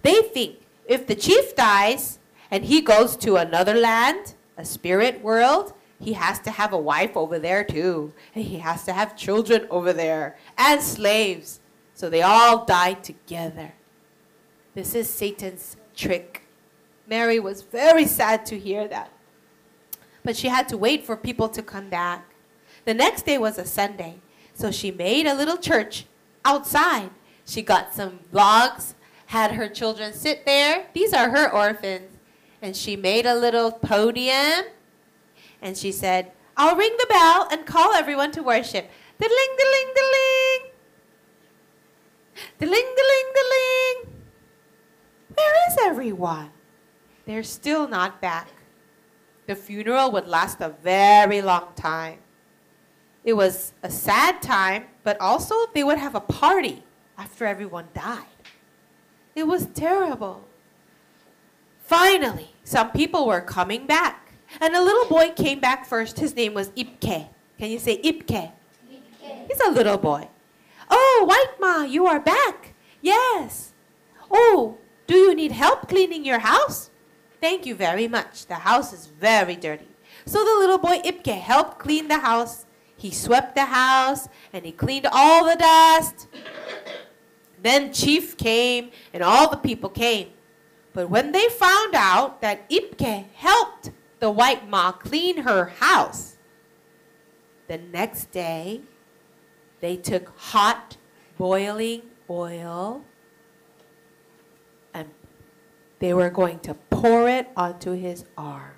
They 0.03 0.23
think 0.23 0.57
if 0.87 1.07
the 1.07 1.15
chief 1.15 1.55
dies 1.57 2.19
and 2.51 2.65
he 2.65 2.81
goes 2.81 3.17
to 3.19 3.37
another 3.37 3.75
land, 3.75 4.35
a 4.57 4.65
spirit 4.65 5.23
world, 5.23 5.73
he 6.01 6.13
has 6.13 6.39
to 6.41 6.51
have 6.51 6.73
a 6.73 6.79
wife 6.79 7.17
over 7.17 7.39
there 7.39 7.65
too. 7.65 8.13
And 8.35 8.45
he 8.45 8.59
has 8.59 8.85
to 8.85 8.93
have 8.93 9.17
children 9.17 9.67
over 9.71 9.93
there 9.93 10.37
and 10.59 10.83
slaves. 10.83 11.61
So 11.95 12.11
they 12.11 12.23
all 12.23 12.65
die 12.65 12.95
together. 12.95 13.73
This 14.75 14.95
is 14.95 15.09
Satan's 15.09 15.77
trick. 15.95 16.43
Mary 17.07 17.41
was 17.41 17.63
very 17.63 18.05
sad 18.05 18.45
to 18.47 18.59
hear 18.59 18.87
that. 18.89 19.11
But 20.23 20.37
she 20.37 20.49
had 20.49 20.69
to 20.69 20.77
wait 20.77 21.07
for 21.07 21.17
people 21.17 21.49
to 21.49 21.63
come 21.63 21.89
back. 21.89 22.35
The 22.85 22.95
next 22.95 23.25
day 23.25 23.39
was 23.39 23.59
a 23.59 23.65
Sunday. 23.65 24.21
So 24.55 24.71
she 24.71 24.91
made 24.91 25.27
a 25.27 25.35
little 25.35 25.57
church 25.57 26.07
outside. 26.45 27.11
She 27.47 27.63
got 27.63 27.95
some 27.95 28.21
logs, 28.33 28.95
had 29.27 29.53
her 29.53 29.69
children 29.69 30.13
sit 30.13 30.47
there. 30.47 30.87
These 30.93 31.13
are 31.13 31.31
her 31.31 31.51
orphans. 31.53 32.17
And 32.63 32.77
she 32.77 32.97
made 32.97 33.27
a 33.27 33.35
little 33.35 33.71
podium. 33.71 34.65
And 35.61 35.77
she 35.77 35.93
said, 35.93 36.33
I'll 36.57 36.77
ring 36.77 36.95
the 36.99 37.07
bell 37.09 37.49
and 37.51 37.67
call 37.67 37.93
everyone 37.93 38.33
to 38.33 38.43
worship. 38.43 38.91
Diddling, 39.21 39.57
diddling, 39.59 39.95
diddling. 39.95 40.73
Diddling, 42.59 42.95
diddling, 42.97 43.33
diddling. 43.35 44.23
Where 45.35 45.55
is 45.69 45.77
everyone? 45.83 46.51
They're 47.27 47.43
still 47.43 47.89
not 47.89 48.21
back. 48.21 48.49
The 49.47 49.55
funeral 49.55 50.11
would 50.13 50.27
last 50.27 50.61
a 50.61 50.71
very 50.83 51.43
long 51.43 51.69
time. 51.77 52.19
It 53.25 53.35
was 53.35 53.75
a 53.83 53.91
sad 53.91 54.41
time, 54.41 54.85
but 55.03 55.21
also 55.21 55.55
they 55.75 55.85
would 55.85 55.99
have 55.99 56.15
a 56.15 56.21
party 56.21 56.85
after 57.19 57.45
everyone 57.45 57.89
died. 57.93 58.36
It 59.37 59.47
was 59.47 59.67
terrible. 59.67 60.49
Finally, 61.85 62.55
some 62.65 62.91
people 62.91 63.27
were 63.27 63.43
coming 63.43 63.87
back. 63.87 64.33
And 64.61 64.75
a 64.75 64.83
little 64.83 65.05
boy 65.05 65.31
came 65.37 65.61
back 65.61 65.85
first. 65.85 66.19
His 66.19 66.35
name 66.35 66.55
was 66.55 66.71
Ipke. 66.71 67.29
Can 67.59 67.71
you 67.71 67.79
say 67.79 68.01
Ipke? 68.01 68.51
Ipke. 68.91 69.49
He's 69.49 69.61
a 69.61 69.71
little 69.71 69.99
boy. 69.99 70.29
Oh, 70.91 71.25
White 71.29 71.61
Ma, 71.61 71.85
you 71.85 72.07
are 72.07 72.19
back. 72.19 72.75
Yes. 73.03 73.75
Oh, 74.31 74.79
do 75.07 75.15
you 75.15 75.35
need 75.35 75.53
help 75.53 75.87
cleaning 75.87 76.25
your 76.25 76.39
house? 76.39 76.91
Thank 77.41 77.67
you 77.67 77.75
very 77.75 78.09
much. 78.09 78.47
The 78.47 78.55
house 78.55 78.95
is 78.95 79.07
very 79.07 79.57
dirty. 79.57 79.89
So 80.25 80.39
the 80.39 80.59
little 80.59 80.79
boy 80.79 80.99
Ipke 81.05 81.39
helped 81.39 81.79
clean 81.79 82.09
the 82.09 82.21
house. 82.21 82.65
He 82.97 83.11
swept 83.11 83.55
the 83.55 83.67
house 83.67 84.29
and 84.53 84.65
he 84.65 84.73
cleaned 84.73 85.07
all 85.13 85.45
the 85.45 85.57
dust. 85.57 86.29
Then 87.63 87.93
Chief 87.93 88.37
came 88.37 88.91
and 89.13 89.23
all 89.23 89.51
the 89.51 89.57
people 89.57 89.89
came. 89.91 90.29
But 90.93 91.11
when 91.11 91.33
they 91.33 91.49
found 91.49 91.95
out 91.95 92.41
that 92.41 92.69
Ipke 92.71 93.27
helped 93.35 93.91
the 94.19 94.31
white 94.31 94.69
ma 94.69 94.93
clean 94.93 95.43
her 95.43 95.67
house, 95.67 96.37
the 97.69 97.79
next 97.79 98.31
day 98.31 98.81
they 99.81 99.97
took 99.97 100.33
hot 100.39 100.97
boiling 101.37 102.03
oil 102.31 103.05
and 104.95 105.11
they 105.99 106.15
were 106.15 106.31
going 106.31 106.61
to 106.61 106.75
pour 106.91 107.29
it 107.29 107.49
onto 107.57 107.93
his 107.93 108.25
arm. 108.39 108.73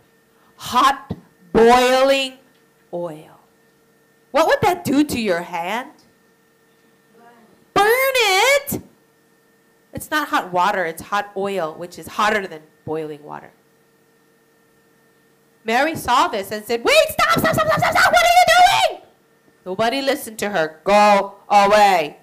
Hot 0.57 1.15
boiling 1.53 2.39
oil. 2.93 3.39
What 4.31 4.47
would 4.49 4.61
that 4.63 4.85
do 4.85 5.05
to 5.05 5.21
your 5.21 5.43
hand? 5.43 5.93
Burn 7.75 7.85
it! 7.85 8.83
It's 9.99 10.13
not 10.13 10.29
hot 10.29 10.53
water, 10.53 10.85
it's 10.85 11.03
hot 11.03 11.33
oil, 11.37 11.75
which 11.75 11.99
is 11.99 12.07
hotter 12.07 12.47
than 12.47 12.63
boiling 12.85 13.25
water. 13.25 13.51
Mary 15.65 15.97
saw 15.97 16.29
this 16.29 16.53
and 16.53 16.65
said, 16.65 16.85
Wait, 16.85 16.95
stop, 17.09 17.37
stop, 17.41 17.53
stop, 17.53 17.67
stop, 17.67 17.81
stop, 17.81 17.97
stop, 17.97 18.13
what 18.13 18.25
are 18.25 18.37
you 18.39 18.45
doing? 18.93 19.03
Nobody 19.67 20.01
listened 20.01 20.39
to 20.39 20.51
her. 20.51 20.81
Go 20.85 21.35
away. 21.49 22.19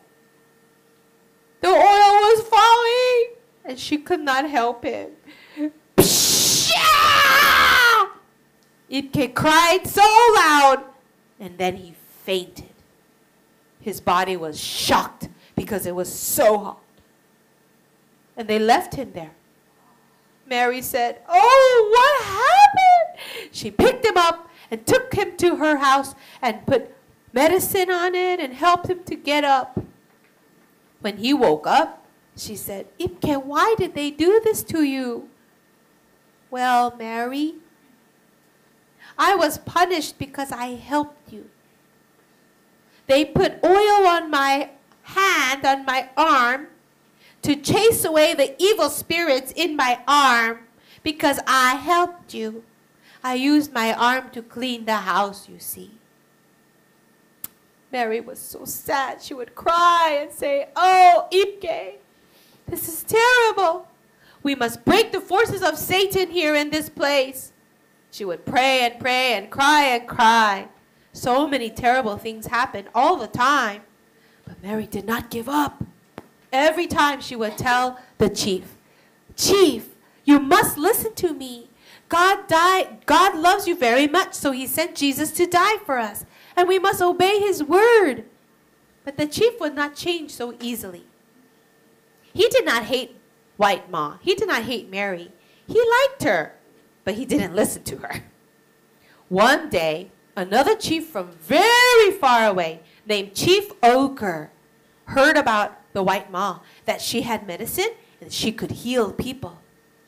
The 1.59 1.67
oil 1.67 1.75
was 1.75 2.47
falling, 2.47 3.35
and 3.65 3.77
she 3.77 3.97
could 3.97 4.21
not 4.21 4.49
help 4.49 4.85
him. 4.85 5.09
Ipke 8.89 9.35
cried 9.35 9.81
so 9.85 10.01
loud, 10.33 10.85
and 11.41 11.57
then 11.57 11.75
he 11.75 11.93
fainted. 12.23 12.69
His 13.81 13.99
body 13.99 14.37
was 14.37 14.57
shocked 14.57 15.27
because 15.57 15.85
it 15.85 15.93
was 15.93 16.07
so 16.07 16.57
hot. 16.57 16.84
And 18.37 18.47
they 18.47 18.59
left 18.59 18.95
him 18.95 19.11
there. 19.13 19.31
Mary 20.45 20.81
said, 20.81 21.21
Oh, 21.27 21.89
what 21.95 22.25
happened? 22.25 23.49
She 23.51 23.71
picked 23.71 24.05
him 24.05 24.17
up 24.17 24.49
and 24.69 24.85
took 24.85 25.13
him 25.13 25.37
to 25.37 25.57
her 25.57 25.77
house 25.77 26.15
and 26.41 26.65
put 26.65 26.93
medicine 27.33 27.89
on 27.89 28.15
it 28.15 28.39
and 28.39 28.53
helped 28.53 28.89
him 28.89 29.03
to 29.05 29.15
get 29.15 29.43
up. 29.43 29.79
When 31.01 31.17
he 31.17 31.33
woke 31.33 31.67
up, 31.67 32.05
she 32.35 32.55
said, 32.55 32.87
Ipke, 32.99 33.43
why 33.43 33.75
did 33.77 33.95
they 33.95 34.11
do 34.11 34.41
this 34.43 34.63
to 34.63 34.83
you? 34.83 35.29
Well, 36.49 36.95
Mary, 36.97 37.55
I 39.17 39.35
was 39.35 39.57
punished 39.57 40.17
because 40.17 40.51
I 40.51 40.75
helped 40.75 41.31
you. 41.31 41.49
They 43.07 43.23
put 43.23 43.63
oil 43.63 44.07
on 44.07 44.29
my 44.31 44.71
hand, 45.03 45.65
on 45.65 45.85
my 45.85 46.09
arm, 46.17 46.67
to 47.45 47.55
chase 47.55 48.03
away 48.03 48.33
the 48.33 48.55
evil 48.61 48.89
spirits 48.89 49.53
in 49.55 49.75
my 49.75 49.99
arm 50.07 50.59
because 51.03 51.39
I 51.45 51.75
helped 51.75 52.33
you. 52.33 52.63
I 53.23 53.35
used 53.35 53.71
my 53.71 53.93
arm 53.93 54.31
to 54.31 54.41
clean 54.41 54.85
the 54.85 54.95
house, 54.95 55.47
you 55.47 55.59
see. 55.59 55.91
Mary 57.91 58.19
was 58.19 58.39
so 58.39 58.65
sad. 58.65 59.21
She 59.21 59.35
would 59.35 59.53
cry 59.53 60.17
and 60.21 60.31
say, 60.31 60.69
Oh, 60.75 61.27
Ipke, 61.31 61.93
this 62.67 62.87
is 62.87 63.03
terrible. 63.03 63.87
We 64.41 64.55
must 64.55 64.83
break 64.83 65.11
the 65.11 65.21
forces 65.21 65.61
of 65.61 65.77
Satan 65.77 66.31
here 66.31 66.55
in 66.55 66.71
this 66.71 66.89
place. 66.89 67.53
She 68.09 68.25
would 68.25 68.43
pray 68.43 68.81
and 68.81 68.99
pray 68.99 69.33
and 69.33 69.51
cry 69.51 69.83
and 69.83 70.07
cry. 70.07 70.67
So 71.13 71.47
many 71.47 71.69
terrible 71.69 72.17
things 72.17 72.47
happened 72.47 72.87
all 72.95 73.17
the 73.17 73.27
time. 73.27 73.83
But 74.45 74.61
Mary 74.63 74.87
did 74.87 75.05
not 75.05 75.29
give 75.29 75.47
up. 75.47 75.83
Every 76.55 76.87
time 76.87 77.19
she 77.19 77.35
would 77.35 77.57
tell 77.57 77.99
the 78.17 78.29
chief, 78.29 78.77
Chief, 79.35 79.89
you 80.23 80.39
must 80.39 80.77
listen 80.77 81.13
to 81.15 81.33
me. 81.33 81.69
God 82.07 82.47
died. 82.47 83.05
God 83.05 83.37
loves 83.37 83.67
you 83.67 83.75
very 83.75 84.07
much, 84.07 84.33
so 84.33 84.51
he 84.51 84.65
sent 84.65 84.95
Jesus 84.95 85.31
to 85.31 85.45
die 85.45 85.77
for 85.85 85.99
us. 85.99 86.25
And 86.55 86.69
we 86.69 86.79
must 86.79 87.01
obey 87.01 87.39
his 87.39 87.61
word. 87.61 88.23
But 89.03 89.17
the 89.17 89.27
chief 89.27 89.59
would 89.59 89.75
not 89.75 89.95
change 89.95 90.31
so 90.31 90.55
easily. 90.61 91.03
He 92.33 92.47
did 92.47 92.65
not 92.65 92.83
hate 92.83 93.17
White 93.57 93.91
Ma. 93.91 94.17
He 94.21 94.33
did 94.33 94.47
not 94.47 94.63
hate 94.63 94.89
Mary. 94.89 95.31
He 95.67 95.83
liked 96.01 96.23
her, 96.23 96.55
but 97.03 97.15
he 97.15 97.25
didn't 97.25 97.53
listen 97.53 97.83
to 97.83 97.97
her. 97.97 98.23
One 99.27 99.69
day, 99.69 100.11
another 100.37 100.75
chief 100.75 101.07
from 101.07 101.31
very 101.31 102.11
far 102.11 102.47
away, 102.47 102.81
named 103.05 103.35
Chief 103.35 103.71
Ochre, 103.83 104.51
heard 105.05 105.37
about 105.37 105.77
the 105.93 106.03
white 106.03 106.31
ma, 106.31 106.59
that 106.85 107.01
she 107.01 107.21
had 107.21 107.47
medicine 107.47 107.89
and 108.21 108.31
she 108.31 108.51
could 108.51 108.71
heal 108.71 109.11
people. 109.11 109.59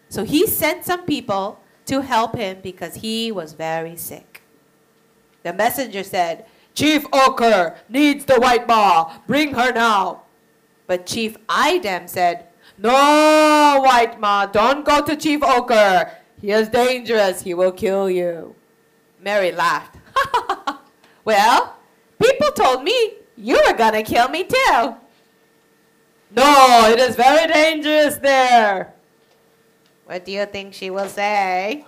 So 0.09 0.23
he 0.23 0.47
sent 0.47 0.85
some 0.85 1.05
people 1.05 1.59
to 1.85 2.01
help 2.01 2.35
him 2.35 2.59
because 2.61 2.95
he 2.95 3.31
was 3.31 3.53
very 3.53 3.95
sick. 3.95 4.41
The 5.43 5.53
messenger 5.53 6.03
said, 6.03 6.45
Chief 6.73 7.05
Ochre 7.11 7.77
needs 7.89 8.25
the 8.25 8.39
white 8.39 8.67
ma. 8.67 9.17
Bring 9.25 9.53
her 9.53 9.71
now. 9.71 10.23
But 10.85 11.05
Chief 11.05 11.37
Idem 11.49 12.07
said, 12.07 12.47
No, 12.77 13.81
white 13.83 14.19
ma, 14.19 14.45
don't 14.45 14.85
go 14.85 15.03
to 15.03 15.15
Chief 15.15 15.41
Ochre. 15.43 16.11
He 16.39 16.51
is 16.51 16.69
dangerous. 16.69 17.41
He 17.41 17.53
will 17.53 17.71
kill 17.71 18.09
you. 18.09 18.55
Mary 19.19 19.51
laughed. 19.51 19.97
well, 21.25 21.77
people 22.21 22.51
told 22.51 22.83
me 22.83 23.13
you 23.37 23.61
were 23.65 23.77
gonna 23.77 24.03
kill 24.03 24.27
me 24.29 24.43
too. 24.43 24.95
No, 26.31 26.89
it 26.89 26.99
is 26.99 27.15
very 27.15 27.51
dangerous 27.51 28.17
there. 28.17 28.93
What 30.05 30.25
do 30.25 30.31
you 30.31 30.45
think 30.45 30.73
she 30.73 30.89
will 30.89 31.07
say? 31.07 31.85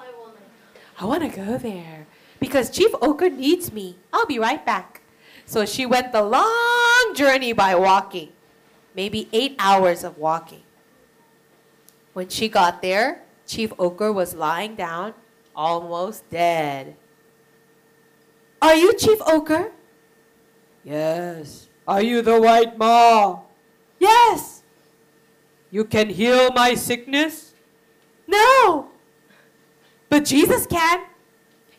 I 1.00 1.06
want 1.06 1.24
to 1.24 1.30
go 1.30 1.58
there 1.58 2.08
because 2.40 2.70
Chief 2.70 2.92
Ochre 3.02 3.30
needs 3.30 3.72
me. 3.72 3.98
I'll 4.14 4.26
be 4.26 4.40
right 4.40 4.66
back. 4.66 5.02
So 5.46 5.66
she 5.66 5.86
went 5.86 6.12
the 6.12 6.22
long 6.22 7.14
journey 7.16 7.54
by 7.54 7.76
walking, 7.76 8.30
maybe 8.96 9.28
eight 9.34 9.56
hours 9.58 10.04
of 10.04 10.18
walking. 10.18 10.64
When 12.14 12.30
she 12.30 12.50
got 12.50 12.82
there, 12.82 13.24
Chief 13.48 13.74
Ochre 13.80 14.12
was 14.12 14.36
lying 14.36 14.76
down, 14.76 15.14
almost 15.56 16.30
dead. 16.30 16.96
Are 18.62 18.76
you 18.76 18.94
Chief 18.98 19.20
Ochre? 19.26 19.72
Yes. 20.89 21.67
Are 21.88 22.02
you 22.02 22.23
the 22.23 22.41
white 22.41 22.75
ma? 22.78 23.41
Yes. 23.99 24.63
You 25.69 25.86
can 25.86 26.10
heal 26.10 26.52
my 26.52 26.73
sickness? 26.73 27.54
No. 28.28 28.89
But 30.10 30.25
Jesus 30.25 30.65
can. 30.65 31.04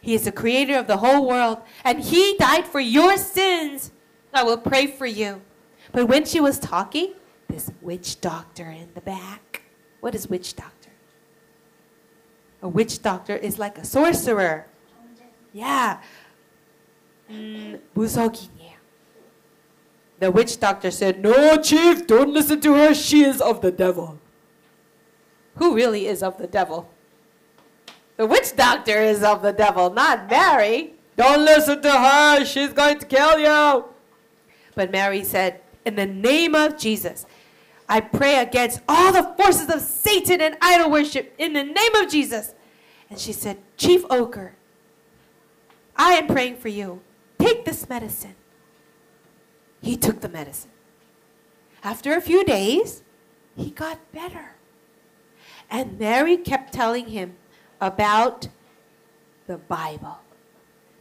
He 0.00 0.14
is 0.14 0.24
the 0.24 0.32
creator 0.32 0.78
of 0.78 0.86
the 0.86 0.98
whole 0.98 1.26
world, 1.26 1.58
and 1.84 2.00
He 2.00 2.36
died 2.38 2.66
for 2.66 2.78
your 2.78 3.16
sins. 3.16 3.90
I 4.32 4.44
will 4.44 4.56
pray 4.56 4.86
for 4.86 5.06
you. 5.06 5.42
But 5.90 6.06
when 6.06 6.24
she 6.24 6.38
was 6.38 6.60
talking, 6.60 7.14
this 7.48 7.72
witch 7.82 8.20
doctor 8.20 8.70
in 8.70 8.90
the 8.94 9.00
back. 9.00 9.62
What 9.98 10.14
is 10.14 10.28
witch 10.28 10.54
doctor? 10.54 10.90
A 12.62 12.68
witch 12.68 13.02
doctor 13.02 13.34
is 13.34 13.58
like 13.58 13.76
a 13.76 13.84
sorcerer. 13.84 14.66
Yeah. 15.52 15.98
Mm, 17.28 17.80
the 20.20 20.30
witch 20.30 20.60
doctor 20.60 20.90
said, 20.90 21.22
No, 21.22 21.60
chief, 21.60 22.06
don't 22.06 22.32
listen 22.32 22.60
to 22.60 22.74
her. 22.74 22.94
She 22.94 23.24
is 23.24 23.40
of 23.40 23.62
the 23.62 23.72
devil. 23.72 24.18
Who 25.56 25.74
really 25.74 26.06
is 26.06 26.22
of 26.22 26.36
the 26.38 26.46
devil? 26.46 26.90
The 28.16 28.26
witch 28.26 28.54
doctor 28.54 29.00
is 29.00 29.22
of 29.22 29.40
the 29.40 29.52
devil, 29.52 29.90
not 29.90 30.30
Mary. 30.30 30.92
Don't 31.16 31.44
listen 31.44 31.80
to 31.82 31.90
her. 31.90 32.44
She's 32.44 32.72
going 32.72 32.98
to 32.98 33.06
kill 33.06 33.38
you. 33.38 33.86
But 34.74 34.92
Mary 34.92 35.24
said, 35.24 35.62
In 35.86 35.96
the 35.96 36.06
name 36.06 36.54
of 36.54 36.78
Jesus, 36.78 37.24
I 37.88 38.00
pray 38.00 38.36
against 38.36 38.82
all 38.88 39.12
the 39.12 39.34
forces 39.42 39.70
of 39.70 39.80
Satan 39.80 40.42
and 40.42 40.56
idol 40.60 40.90
worship 40.90 41.34
in 41.38 41.54
the 41.54 41.64
name 41.64 41.94
of 41.94 42.10
Jesus. 42.10 42.54
And 43.08 43.18
she 43.18 43.32
said, 43.32 43.56
Chief 43.78 44.04
Ochre, 44.10 44.54
I 45.96 46.12
am 46.12 46.26
praying 46.26 46.56
for 46.56 46.68
you. 46.68 47.00
Take 47.38 47.64
this 47.64 47.88
medicine. 47.88 48.34
He 49.82 49.96
took 49.96 50.20
the 50.20 50.28
medicine. 50.28 50.70
After 51.82 52.14
a 52.14 52.20
few 52.20 52.44
days, 52.44 53.02
he 53.56 53.70
got 53.70 53.98
better. 54.12 54.52
And 55.70 55.98
Mary 55.98 56.36
kept 56.36 56.72
telling 56.72 57.08
him 57.08 57.36
about 57.80 58.48
the 59.46 59.56
Bible. 59.56 60.18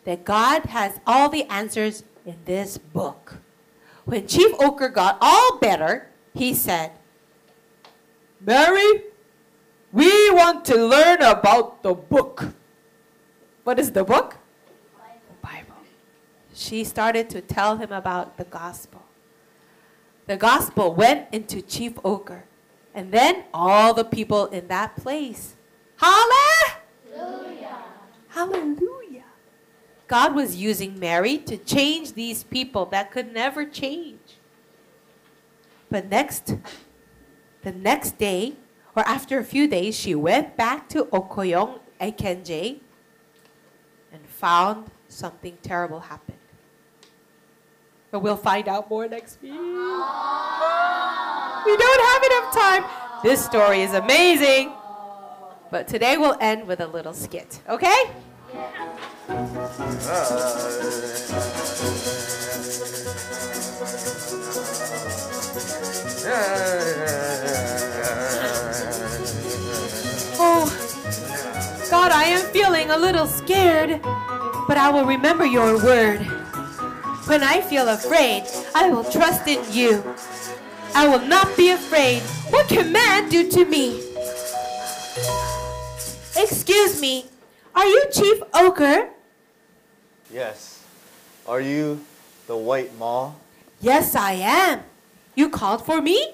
That 0.05 0.23
God 0.23 0.65
has 0.65 0.99
all 1.05 1.29
the 1.29 1.43
answers 1.45 2.03
in 2.25 2.37
this 2.45 2.77
book. 2.77 3.37
When 4.05 4.25
Chief 4.25 4.53
Ochre 4.59 4.89
got 4.89 5.17
all 5.21 5.57
better, 5.59 6.07
he 6.33 6.53
said, 6.53 6.91
Mary, 8.39 9.03
we 9.91 10.31
want 10.31 10.65
to 10.65 10.75
learn 10.75 11.21
about 11.21 11.83
the 11.83 11.93
book. 11.93 12.53
What 13.63 13.77
is 13.77 13.91
the 13.91 14.03
book? 14.03 14.38
She 16.59 16.83
started 16.83 17.29
to 17.29 17.39
tell 17.39 17.77
him 17.77 17.93
about 17.93 18.35
the 18.35 18.43
gospel. 18.43 19.01
The 20.27 20.35
gospel 20.35 20.93
went 20.93 21.29
into 21.31 21.61
Chief 21.61 21.93
Ochre, 22.03 22.43
and 22.93 23.13
then 23.13 23.45
all 23.53 23.93
the 23.93 24.03
people 24.03 24.47
in 24.47 24.67
that 24.67 24.97
place. 24.97 25.55
Hallelujah! 25.95 27.77
Hallelujah! 28.27 29.23
God 30.09 30.35
was 30.35 30.57
using 30.57 30.99
Mary 30.99 31.37
to 31.37 31.55
change 31.55 32.11
these 32.11 32.43
people 32.43 32.85
that 32.87 33.09
could 33.09 33.33
never 33.33 33.63
change. 33.63 34.35
But 35.89 36.09
next, 36.09 36.57
the 37.61 37.71
next 37.71 38.17
day, 38.17 38.57
or 38.97 39.07
after 39.07 39.39
a 39.39 39.45
few 39.45 39.65
days, 39.65 39.97
she 39.97 40.13
went 40.13 40.57
back 40.57 40.89
to 40.89 41.05
Okoyong 41.05 41.79
Ekenje 42.01 42.81
and 44.11 44.27
found 44.27 44.91
something 45.07 45.57
terrible 45.61 46.01
happened. 46.01 46.38
But 48.11 48.21
we'll 48.21 48.37
find 48.37 48.67
out 48.67 48.89
more 48.89 49.07
next 49.07 49.39
week. 49.41 49.51
We 49.51 49.57
don't 51.77 52.01
have 52.11 52.23
enough 52.23 52.53
time. 52.53 52.83
This 53.21 53.43
story 53.43 53.81
is 53.81 53.93
amazing. 53.93 54.71
But 55.71 55.87
today 55.87 56.17
we'll 56.17 56.37
end 56.41 56.65
with 56.65 56.79
a 56.79 56.87
little 56.87 57.13
skit, 57.13 57.61
okay? 57.69 58.09
Oh, 70.41 70.65
God, 71.91 72.11
I 72.11 72.23
am 72.23 72.41
feeling 72.51 72.89
a 72.89 72.97
little 72.97 73.27
scared, 73.27 74.01
but 74.67 74.77
I 74.77 74.89
will 74.89 75.05
remember 75.05 75.45
your 75.45 75.77
word. 75.83 76.38
When 77.29 77.43
I 77.43 77.61
feel 77.61 77.87
afraid, 77.87 78.45
I 78.73 78.89
will 78.89 79.03
trust 79.03 79.47
in 79.47 79.61
you. 79.71 80.03
I 80.95 81.07
will 81.07 81.21
not 81.27 81.55
be 81.55 81.69
afraid. 81.69 82.23
What 82.49 82.67
can 82.67 82.91
man 82.91 83.29
do 83.29 83.47
to 83.51 83.65
me? 83.65 84.01
Excuse 86.35 86.99
me, 86.99 87.27
are 87.75 87.85
you 87.85 88.03
Chief 88.11 88.41
Ochre? 88.55 89.09
Yes. 90.33 90.83
Are 91.45 91.61
you 91.61 92.03
the 92.47 92.57
white 92.57 92.97
ma? 92.97 93.33
Yes, 93.79 94.15
I 94.15 94.31
am. 94.33 94.79
You 95.35 95.49
called 95.49 95.85
for 95.85 96.01
me? 96.01 96.33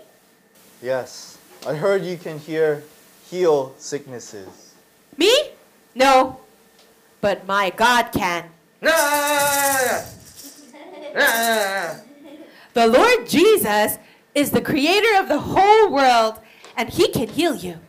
Yes. 0.81 1.37
I 1.67 1.73
heard 1.73 2.05
you 2.05 2.15
can 2.15 2.39
hear 2.39 2.85
heal 3.29 3.75
sicknesses. 3.77 4.75
Me? 5.17 5.49
No. 5.93 6.39
But 7.19 7.45
my 7.45 7.69
God 7.71 8.13
can. 8.13 8.45
The 12.73 12.87
Lord 12.87 13.27
Jesus 13.27 13.97
is 14.33 14.51
the 14.51 14.61
creator 14.61 15.17
of 15.19 15.29
the 15.29 15.39
whole 15.39 15.89
world, 15.91 16.39
and 16.75 16.89
he 16.89 17.07
can 17.09 17.27
heal 17.29 17.55
you. 17.55 17.79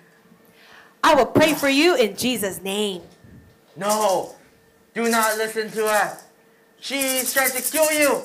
I 1.03 1.15
will 1.15 1.27
pray 1.27 1.55
for 1.55 1.69
you 1.69 1.97
in 1.97 2.17
Jesus' 2.17 2.63
name. 2.63 3.03
No, 3.77 4.35
do 4.95 5.11
not 5.11 5.37
listen 5.39 5.71
to 5.73 5.89
her. 5.89 6.19
She 6.81 6.99
is 7.19 7.33
trying 7.35 7.51
to 7.51 7.63
kill 7.63 7.91
you. 7.93 8.23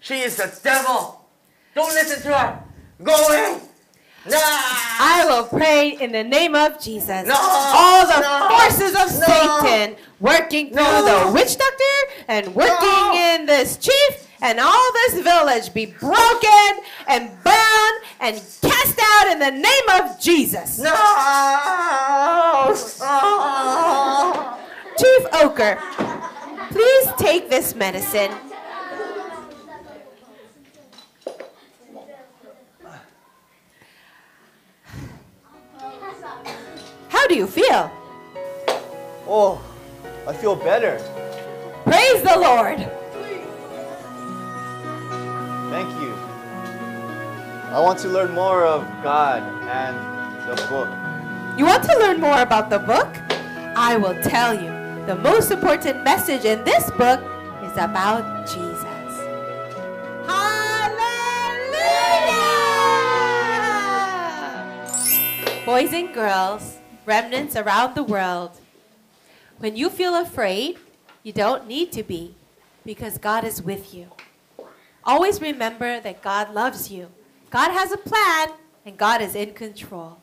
She 0.00 0.20
is 0.20 0.36
the 0.36 0.58
devil. 0.62 1.26
Don't 1.74 1.92
listen 1.94 2.22
to 2.22 2.38
her. 2.38 2.62
Go 3.02 3.14
away. 3.14 3.60
Nah. 4.26 4.36
I 4.36 5.24
will 5.28 5.44
pray 5.44 5.90
in 5.90 6.12
the 6.12 6.24
name 6.24 6.54
of 6.54 6.80
Jesus. 6.80 7.26
No, 7.26 7.34
All 7.36 8.06
the 8.06 8.20
no, 8.20 8.48
forces 8.48 8.90
of 8.90 9.20
no. 9.28 9.60
Satan 9.62 9.96
working 10.20 10.68
through 10.68 10.82
No. 10.82 11.26
the 11.26 11.32
witch 11.32 11.56
doctor 11.56 12.24
and 12.28 12.54
working 12.54 12.78
No. 12.80 13.14
in 13.14 13.46
this 13.46 13.76
chief 13.76 14.27
and 14.40 14.60
all 14.60 14.92
this 14.92 15.20
village 15.20 15.72
be 15.74 15.86
broken 15.86 16.84
and 17.06 17.30
burned 17.42 18.00
and 18.20 18.36
cast 18.62 18.98
out 19.02 19.32
in 19.32 19.38
the 19.38 19.50
name 19.50 19.88
of 20.00 20.20
Jesus. 20.20 20.78
No. 20.78 20.94
Oh. 23.00 24.58
Chief 24.98 25.26
Ochre, 25.32 25.78
please 26.70 27.08
take 27.16 27.48
this 27.48 27.74
medicine. 27.74 28.30
How 37.08 37.26
do 37.26 37.34
you 37.34 37.46
feel? 37.46 37.90
Oh, 39.26 39.62
I 40.26 40.32
feel 40.32 40.56
better. 40.56 40.98
Praise 41.84 42.22
the 42.22 42.38
Lord. 42.38 42.97
I 47.70 47.80
want 47.80 47.98
to 47.98 48.08
learn 48.08 48.32
more 48.32 48.64
of 48.64 48.80
God 49.02 49.42
and 49.68 49.94
the 50.48 50.56
book. 50.68 50.88
You 51.58 51.66
want 51.66 51.84
to 51.84 51.98
learn 51.98 52.18
more 52.18 52.40
about 52.40 52.70
the 52.70 52.78
book? 52.78 53.08
I 53.76 53.98
will 53.98 54.14
tell 54.22 54.54
you. 54.54 54.70
The 55.04 55.16
most 55.16 55.50
important 55.50 56.02
message 56.02 56.46
in 56.46 56.64
this 56.64 56.90
book 56.92 57.20
is 57.62 57.72
about 57.76 58.46
Jesus. 58.46 58.84
Hallelujah! 60.24 61.44
Boys 65.66 65.92
and 65.92 66.14
girls, 66.14 66.78
remnants 67.04 67.54
around 67.54 67.94
the 67.94 68.02
world, 68.02 68.52
when 69.58 69.76
you 69.76 69.90
feel 69.90 70.14
afraid, 70.14 70.78
you 71.22 71.34
don't 71.34 71.66
need 71.66 71.92
to 71.92 72.02
be 72.02 72.34
because 72.86 73.18
God 73.18 73.44
is 73.44 73.60
with 73.60 73.92
you. 73.92 74.08
Always 75.04 75.42
remember 75.42 76.00
that 76.00 76.22
God 76.22 76.54
loves 76.54 76.90
you. 76.90 77.10
God 77.50 77.70
has 77.72 77.92
a 77.92 77.96
plan 77.96 78.50
and 78.84 78.96
God 78.96 79.22
is 79.22 79.34
in 79.34 79.54
control. 79.54 80.18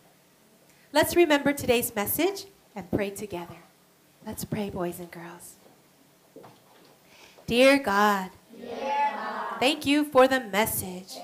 Let's 0.91 1.15
remember 1.15 1.53
today's 1.53 1.93
message 1.95 2.45
and 2.75 2.89
pray 2.91 3.09
together. 3.09 3.57
Let's 4.25 4.45
pray, 4.45 4.69
boys 4.69 4.99
and 4.99 5.09
girls. 5.09 5.55
Dear 7.47 7.79
God, 7.79 8.29
thank 9.59 9.85
you 9.85 10.05
for 10.05 10.27
the 10.27 10.39
message. 10.39 11.17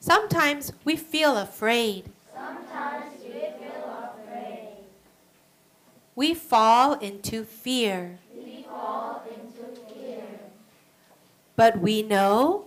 Sometimes 0.00 0.72
we 0.84 0.96
feel 0.96 1.36
afraid. 1.36 2.04
We 6.14 6.32
fall 6.32 6.94
into 6.94 7.44
fear. 7.44 8.18
We 8.34 8.64
fall 8.68 9.22
into 9.28 9.80
fear. 9.82 10.24
But 11.56 11.78
we 11.80 12.02
know, 12.02 12.66